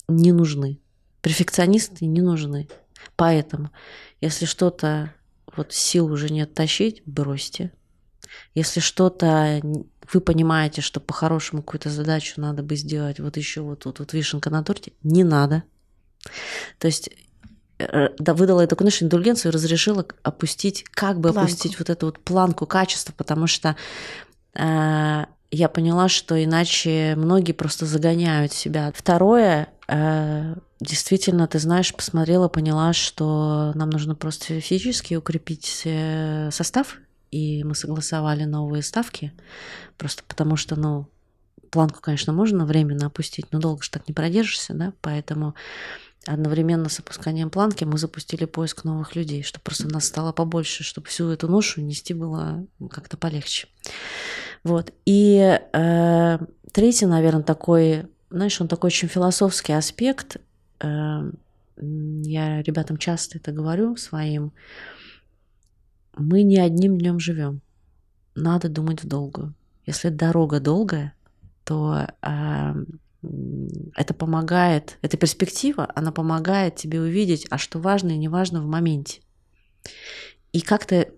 Не 0.07 0.31
нужны. 0.31 0.79
Перфекционисты 1.21 2.07
не 2.07 2.21
нужны. 2.21 2.69
Поэтому, 3.17 3.71
если 4.21 4.45
что-то 4.45 5.13
вот 5.57 5.73
сил 5.73 6.07
уже 6.07 6.31
нет 6.31 6.55
тащить, 6.55 7.03
бросьте. 7.07 7.73
Если 8.55 8.79
что-то 8.79 9.61
вы 10.13 10.21
понимаете, 10.21 10.81
что 10.81 11.01
по-хорошему 11.01 11.63
какую-то 11.63 11.91
задачу 11.91 12.41
надо 12.41 12.63
бы 12.63 12.77
сделать, 12.77 13.21
вот 13.21 13.37
еще 13.37 13.61
вот 13.63 13.81
тут 13.81 13.99
вот 13.99 14.13
вишенка 14.13 14.51
на 14.51 14.63
торте, 14.63 14.93
не 15.03 15.25
надо. 15.25 15.63
То 16.79 16.87
есть 16.87 17.11
э, 17.79 18.09
да, 18.19 18.35
выдала 18.35 18.61
эту, 18.61 18.77
конечно, 18.77 19.05
индульгенцию 19.05 19.51
и 19.51 19.55
разрешила 19.55 20.07
опустить, 20.23 20.85
как 20.91 21.17
бы 21.17 21.33
планку. 21.33 21.41
опустить 21.41 21.79
вот 21.79 21.91
эту 21.91 22.07
вот 22.07 22.19
планку 22.21 22.67
качества, 22.67 23.13
потому 23.17 23.47
что 23.47 23.77
э, 24.55 25.25
я 25.51 25.69
поняла, 25.69 26.09
что 26.09 26.43
иначе 26.43 27.15
многие 27.17 27.53
просто 27.53 27.87
загоняют 27.87 28.53
себя. 28.53 28.93
Второе, 28.95 29.69
э, 29.87 30.55
действительно, 30.81 31.47
ты 31.47 31.59
знаешь, 31.59 31.95
посмотрела, 31.95 32.49
поняла, 32.49 32.93
что 32.93 33.73
нам 33.75 33.91
нужно 33.91 34.15
просто 34.15 34.61
физически 34.61 35.15
укрепить 35.15 35.83
э, 35.85 36.51
состав 36.51 36.99
и 37.33 37.65
мы 37.65 37.75
согласовали 37.75 38.45
новые 38.45 38.83
ставки, 38.83 39.33
просто 39.97 40.23
потому 40.29 40.57
что, 40.57 40.79
ну, 40.79 41.09
планку, 41.71 42.01
конечно, 42.01 42.33
можно 42.33 42.67
временно 42.67 43.07
опустить, 43.07 43.47
но 43.51 43.59
долго 43.59 43.83
же 43.83 43.91
так 43.91 44.07
не 44.07 44.15
продержишься, 44.15 44.75
да, 44.75 44.93
поэтому 45.01 45.55
одновременно 46.27 46.89
с 46.89 47.01
опусканием 47.01 47.51
планки 47.51 47.85
мы 47.85 47.99
запустили 47.99 48.45
поиск 48.45 48.85
новых 48.85 49.17
людей, 49.17 49.43
чтобы 49.43 49.65
просто 49.65 49.89
нас 49.89 50.07
стало 50.07 50.33
побольше, 50.33 50.85
чтобы 50.85 51.09
всю 51.09 51.31
эту 51.31 51.49
ношу 51.49 51.81
нести 51.81 52.15
было 52.15 52.65
как-то 52.91 53.17
полегче. 53.17 53.67
Вот. 54.63 54.93
И 55.05 55.59
э, 55.73 56.39
третий, 56.73 57.07
наверное, 57.07 57.43
такой, 57.43 58.07
знаешь, 58.31 58.61
он 58.61 58.69
такой 58.69 58.89
очень 58.89 59.09
философский 59.09 59.73
аспект. 59.73 60.37
Э, 60.81 61.31
я 61.77 62.63
ребятам 62.63 62.99
часто 62.99 63.39
это 63.39 63.51
говорю 63.51 63.97
своим 63.97 64.53
мы 66.17 66.43
не 66.43 66.59
одним 66.59 66.99
днем 66.99 67.19
живем. 67.19 67.61
Надо 68.35 68.69
думать 68.69 69.03
в 69.03 69.09
долгую. 69.09 69.55
Если 69.87 70.09
дорога 70.09 70.61
долгая, 70.61 71.15
то 71.65 72.07
э, 72.23 72.75
это 73.95 74.15
помогает, 74.15 74.99
эта 75.03 75.17
перспектива, 75.17 75.91
она 75.95 76.13
помогает 76.13 76.77
тебе 76.77 77.01
увидеть, 77.01 77.47
а 77.51 77.59
что 77.59 77.79
важно 77.79 78.11
и 78.11 78.19
не 78.19 78.29
важно 78.29 78.63
в 78.63 78.67
моменте. 78.67 79.21
И 80.53 80.61
как-то 80.61 81.09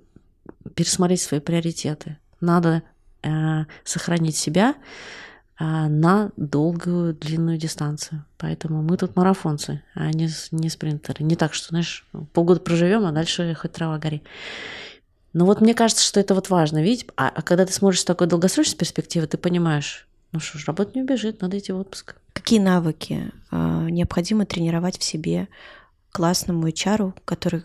пересмотреть 0.75 1.23
свои 1.23 1.41
приоритеты. 1.41 2.19
Надо 2.41 2.83
э, 3.23 3.65
сохранить 3.85 4.37
себя 4.37 4.75
на 5.59 6.31
долгую, 6.37 7.15
длинную 7.15 7.59
дистанцию. 7.59 8.25
Поэтому 8.39 8.83
мы 8.83 8.97
тут 8.97 9.17
марафонцы, 9.17 9.83
а 9.95 10.11
не, 10.11 10.29
не 10.51 10.69
спринтеры. 10.69 11.25
Не 11.25 11.37
так, 11.37 11.55
что, 11.55 11.69
знаешь, 11.69 12.07
полгода 12.33 12.61
проживем, 12.61 13.07
а 13.07 13.13
дальше 13.13 13.55
хоть 13.55 13.73
трава 13.73 13.99
гори. 13.99 14.23
Но 15.35 15.45
вот 15.45 15.61
мне 15.61 15.75
кажется, 15.75 16.05
что 16.05 16.21
это 16.21 16.35
вот 16.35 16.49
важно, 16.49 16.83
видеть. 16.83 17.07
А, 17.17 17.29
а 17.29 17.43
когда 17.43 17.67
ты 17.67 17.73
смотришь 17.73 18.01
с 18.01 18.05
такой 18.05 18.29
долгосрочной 18.29 18.79
перспективы, 18.79 19.27
ты 19.27 19.37
понимаешь, 19.37 20.07
ну 20.33 20.41
что 20.41 20.59
ж, 20.59 20.67
работа 20.67 20.93
не 20.95 21.03
убежит, 21.03 21.43
надо 21.43 21.59
идти 21.59 21.73
в 21.73 21.79
отпуск. 21.79 22.17
Какие 22.33 22.61
навыки 22.61 23.33
э, 23.51 23.87
необходимо 23.91 24.47
тренировать 24.47 24.99
в 24.99 25.05
себе 25.05 25.49
классному 26.13 26.69
HR, 26.69 27.15
который 27.25 27.65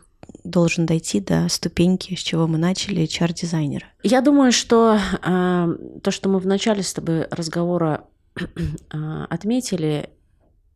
должен 0.50 0.86
дойти 0.86 1.20
до 1.20 1.48
ступеньки, 1.50 2.16
с 2.16 2.20
чего 2.20 2.48
мы 2.48 2.58
начали, 2.58 3.04
HR-дизайнера? 3.04 3.86
Я 4.04 4.22
думаю, 4.22 4.52
что 4.52 4.98
э, 4.98 6.00
то, 6.04 6.12
что 6.12 6.30
мы 6.30 6.40
в 6.40 6.48
начале 6.48 6.84
с 6.84 6.94
тобой 6.94 7.28
разговора 7.30 8.06
э, 8.36 9.26
отметили, 9.30 10.10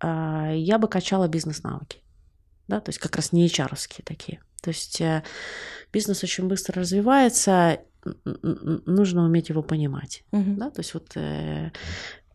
э, 0.01 0.53
я 0.55 0.77
бы 0.77 0.87
качала 0.87 1.27
бизнес-навыки. 1.27 1.99
Да, 2.67 2.79
то 2.79 2.89
есть 2.89 2.99
как 2.99 3.15
раз 3.15 3.33
не 3.33 3.45
hr 3.47 3.75
такие. 4.05 4.39
То 4.61 4.69
есть 4.69 5.01
э, 5.01 5.23
бизнес 5.91 6.23
очень 6.23 6.47
быстро 6.47 6.81
развивается, 6.81 7.79
нужно 8.85 9.25
уметь 9.25 9.49
его 9.49 9.61
понимать. 9.61 10.23
Угу. 10.31 10.55
Да? 10.57 10.69
То 10.69 10.79
есть 10.79 10.93
вот 10.93 11.11
э, 11.15 11.71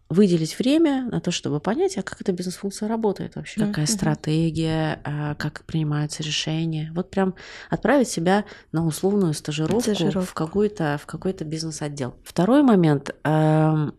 выделить 0.09 0.59
время 0.59 1.07
на 1.11 1.21
то, 1.21 1.31
чтобы 1.31 1.61
понять, 1.61 1.99
а 1.99 2.03
как 2.03 2.21
эта 2.21 2.33
бизнес-функция 2.33 2.89
работает 2.89 3.37
вообще, 3.37 3.61
какая 3.61 3.85
угу. 3.85 3.93
стратегия, 3.93 5.01
а, 5.05 5.35
как 5.35 5.65
принимаются 5.65 6.23
решения. 6.23 6.91
Вот 6.95 7.11
прям 7.11 7.35
отправить 7.69 8.09
себя 8.09 8.45
на 8.73 8.87
условную 8.87 9.35
стажировку, 9.35 9.83
стажировку. 9.83 10.31
в 10.31 10.35
какой-то 10.35 10.99
в 11.03 11.07
какой-то 11.07 11.45
бизнес-отдел. 11.45 12.15
Второй 12.25 12.63
момент. 12.63 13.15
Э, 13.25 13.91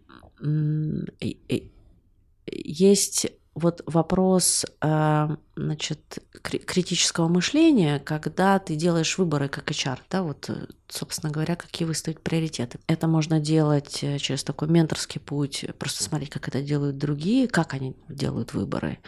есть 2.52 3.28
вот 3.60 3.82
вопрос 3.86 4.66
а, 4.82 5.38
значит, 5.56 6.20
критического 6.42 7.28
мышления, 7.28 8.00
когда 8.00 8.60
ты 8.60 8.76
делаешь 8.76 9.18
выборы 9.18 9.50
как 9.50 9.70
HR, 9.70 10.00
да, 10.10 10.24
вот, 10.24 10.50
э, 10.50 10.68
собственно 10.88 11.32
говоря, 11.32 11.56
какие 11.56 11.88
выставить 11.88 12.22
приоритеты. 12.22 12.80
Это 12.88 13.08
можно 13.08 13.40
делать 13.40 14.04
э, 14.04 14.18
через 14.18 14.44
такой 14.44 14.68
менторский 14.70 15.22
путь, 15.22 15.66
просто 15.78 16.04
смотреть, 16.04 16.30
как 16.30 16.48
это 16.48 16.62
делают 16.62 16.98
другие, 16.98 17.48
как 17.48 17.74
они 17.74 17.96
делают 18.08 18.54
выборы, 18.54 19.00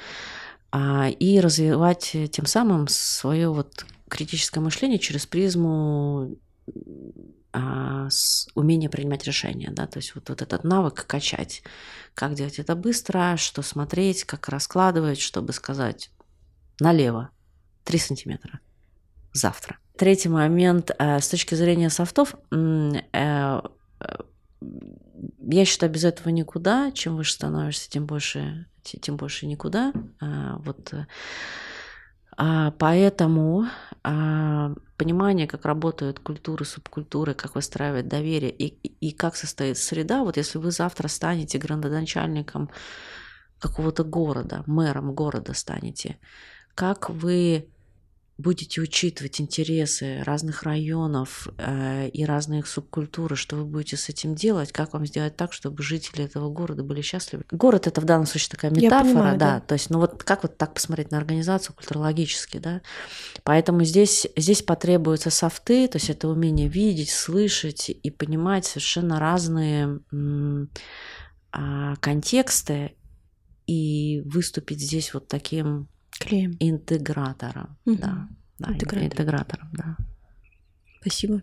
а, 0.72 1.10
и 1.10 1.40
развивать 1.40 2.16
тем 2.32 2.46
самым 2.46 2.88
свое 2.88 3.50
вот 3.50 3.86
критическое 4.10 4.60
мышление 4.60 5.00
через 5.00 5.26
призму 5.26 6.38
умение 7.54 8.90
принимать 8.90 9.26
решения, 9.26 9.70
да, 9.72 9.86
то 9.86 9.98
есть 9.98 10.16
вот, 10.16 10.30
вот 10.30 10.42
этот 10.42 10.64
навык 10.64 11.06
качать, 11.06 11.64
как 12.14 12.34
делать 12.34 12.60
это 12.60 12.76
быстро, 12.76 13.36
что 13.38 13.62
смотреть, 13.62 14.24
как 14.24 14.48
раскладывать, 14.48 15.20
чтобы 15.20 15.52
сказать 15.52 16.12
налево 16.80 17.30
3 17.84 18.00
сантиметра 18.00 18.60
завтра. 19.34 19.78
Третий 19.98 20.30
момент 20.30 20.92
э, 20.98 21.20
с 21.20 21.28
точки 21.28 21.56
зрения 21.56 21.90
софтов, 21.90 22.36
э, 22.52 22.92
э, 23.14 23.62
я 25.40 25.66
считаю, 25.66 25.92
без 25.92 26.04
этого 26.04 26.30
никуда. 26.30 26.92
Чем 26.92 27.18
выше 27.18 27.34
становишься, 27.34 27.90
тем 27.90 28.06
больше, 28.06 28.68
тем 28.84 29.18
больше 29.18 29.46
никуда. 29.46 29.94
А, 30.20 30.58
вот. 30.58 30.94
А, 32.38 32.72
поэтому 32.72 33.66
а, 34.04 34.74
понимание, 35.02 35.48
как 35.48 35.66
работают 35.66 36.20
культуры, 36.20 36.64
субкультуры, 36.64 37.34
как 37.34 37.56
выстраивать 37.56 38.08
доверие 38.08 38.52
и, 38.52 38.68
и 39.08 39.12
как 39.12 39.36
состоит 39.36 39.80
среда. 39.80 40.24
Вот 40.24 40.38
если 40.38 40.60
вы 40.60 40.70
завтра 40.70 41.08
станете 41.08 41.58
градоначальником 41.58 42.70
какого-то 43.58 44.04
города, 44.04 44.64
мэром 44.68 45.14
города 45.14 45.56
станете, 45.56 46.20
как 46.76 47.10
вы 47.10 47.71
будете 48.42 48.82
учитывать 48.82 49.40
интересы 49.40 50.22
разных 50.24 50.64
районов 50.64 51.48
э, 51.58 52.10
и 52.10 52.26
разные 52.26 52.60
их 52.60 52.68
субкультуры, 52.68 53.36
что 53.36 53.56
вы 53.56 53.66
будете 53.66 53.98
с 53.98 54.10
этим 54.10 54.36
делать, 54.36 54.72
как 54.72 54.94
вам 54.94 55.06
сделать 55.06 55.36
так, 55.36 55.54
чтобы 55.54 55.84
жители 55.84 56.26
этого 56.26 56.50
города 56.50 56.84
были 56.84 57.02
счастливы. 57.02 57.44
Город 57.52 57.88
это 57.88 58.02
в 58.02 58.06
данном 58.06 58.26
случае 58.26 58.50
такая 58.50 58.72
метафора, 58.72 59.04
понимаю, 59.04 59.38
да, 59.38 59.54
да, 59.56 59.60
то 59.62 59.74
есть, 59.74 59.90
ну 59.90 60.00
вот 60.00 60.24
как 60.24 60.44
вот 60.44 60.58
так 60.58 60.74
посмотреть 60.74 61.12
на 61.12 61.18
организацию 61.18 61.76
культурологически, 61.76 62.58
да, 62.58 62.82
поэтому 63.44 63.84
здесь, 63.84 64.28
здесь 64.36 64.62
потребуются 64.62 65.30
софты, 65.30 65.88
то 65.88 65.98
есть 65.98 66.10
это 66.10 66.28
умение 66.28 66.68
видеть, 66.68 67.12
слышать 67.12 67.90
и 67.90 68.10
понимать 68.10 68.66
совершенно 68.66 69.20
разные 69.20 70.00
а, 71.52 71.96
контексты 71.98 72.96
и 73.68 74.22
выступить 74.26 74.80
здесь 74.80 75.14
вот 75.14 75.28
таким 75.28 75.88
Клеем. 76.20 76.56
Интегратором, 76.60 77.78
угу. 77.86 77.98
да. 77.98 78.28
да 78.60 78.74
Интегратор. 78.74 79.06
Интегратором, 79.06 79.70
да. 79.74 79.98
Спасибо. 81.02 81.42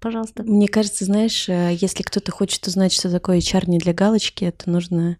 Пожалуйста. 0.00 0.44
Мне 0.44 0.68
кажется, 0.68 1.04
знаешь, 1.04 1.48
э, 1.48 1.76
если 1.80 2.02
кто-то 2.02 2.30
хочет 2.30 2.66
узнать, 2.66 2.92
что 2.92 3.10
такое 3.10 3.38
HR 3.38 3.68
не 3.68 3.78
для 3.78 3.92
галочки, 3.92 4.50
то 4.56 4.70
нужно 4.70 5.18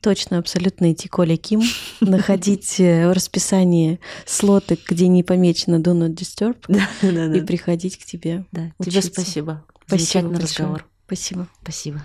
точно 0.00 0.38
абсолютно 0.38 0.92
идти 0.92 1.08
Коля 1.08 1.36
Ким, 1.36 1.62
находить 2.00 2.78
э, 2.78 3.08
в 3.08 3.12
расписании 3.12 4.00
слоты, 4.26 4.78
где 4.88 5.08
не 5.08 5.22
помечено 5.22 5.76
Do 5.76 5.92
Not 5.94 6.14
Disturb, 6.14 7.36
и 7.36 7.40
приходить 7.40 7.98
к 7.98 8.04
тебе. 8.04 8.44
Да. 8.52 8.72
Тебе 8.82 9.02
спасибо. 9.02 9.64
Спасибо 9.86 9.98
Замечательный 9.98 10.40
разговор. 10.40 10.86
Спасибо. 11.06 11.48
Спасибо. 11.62 12.02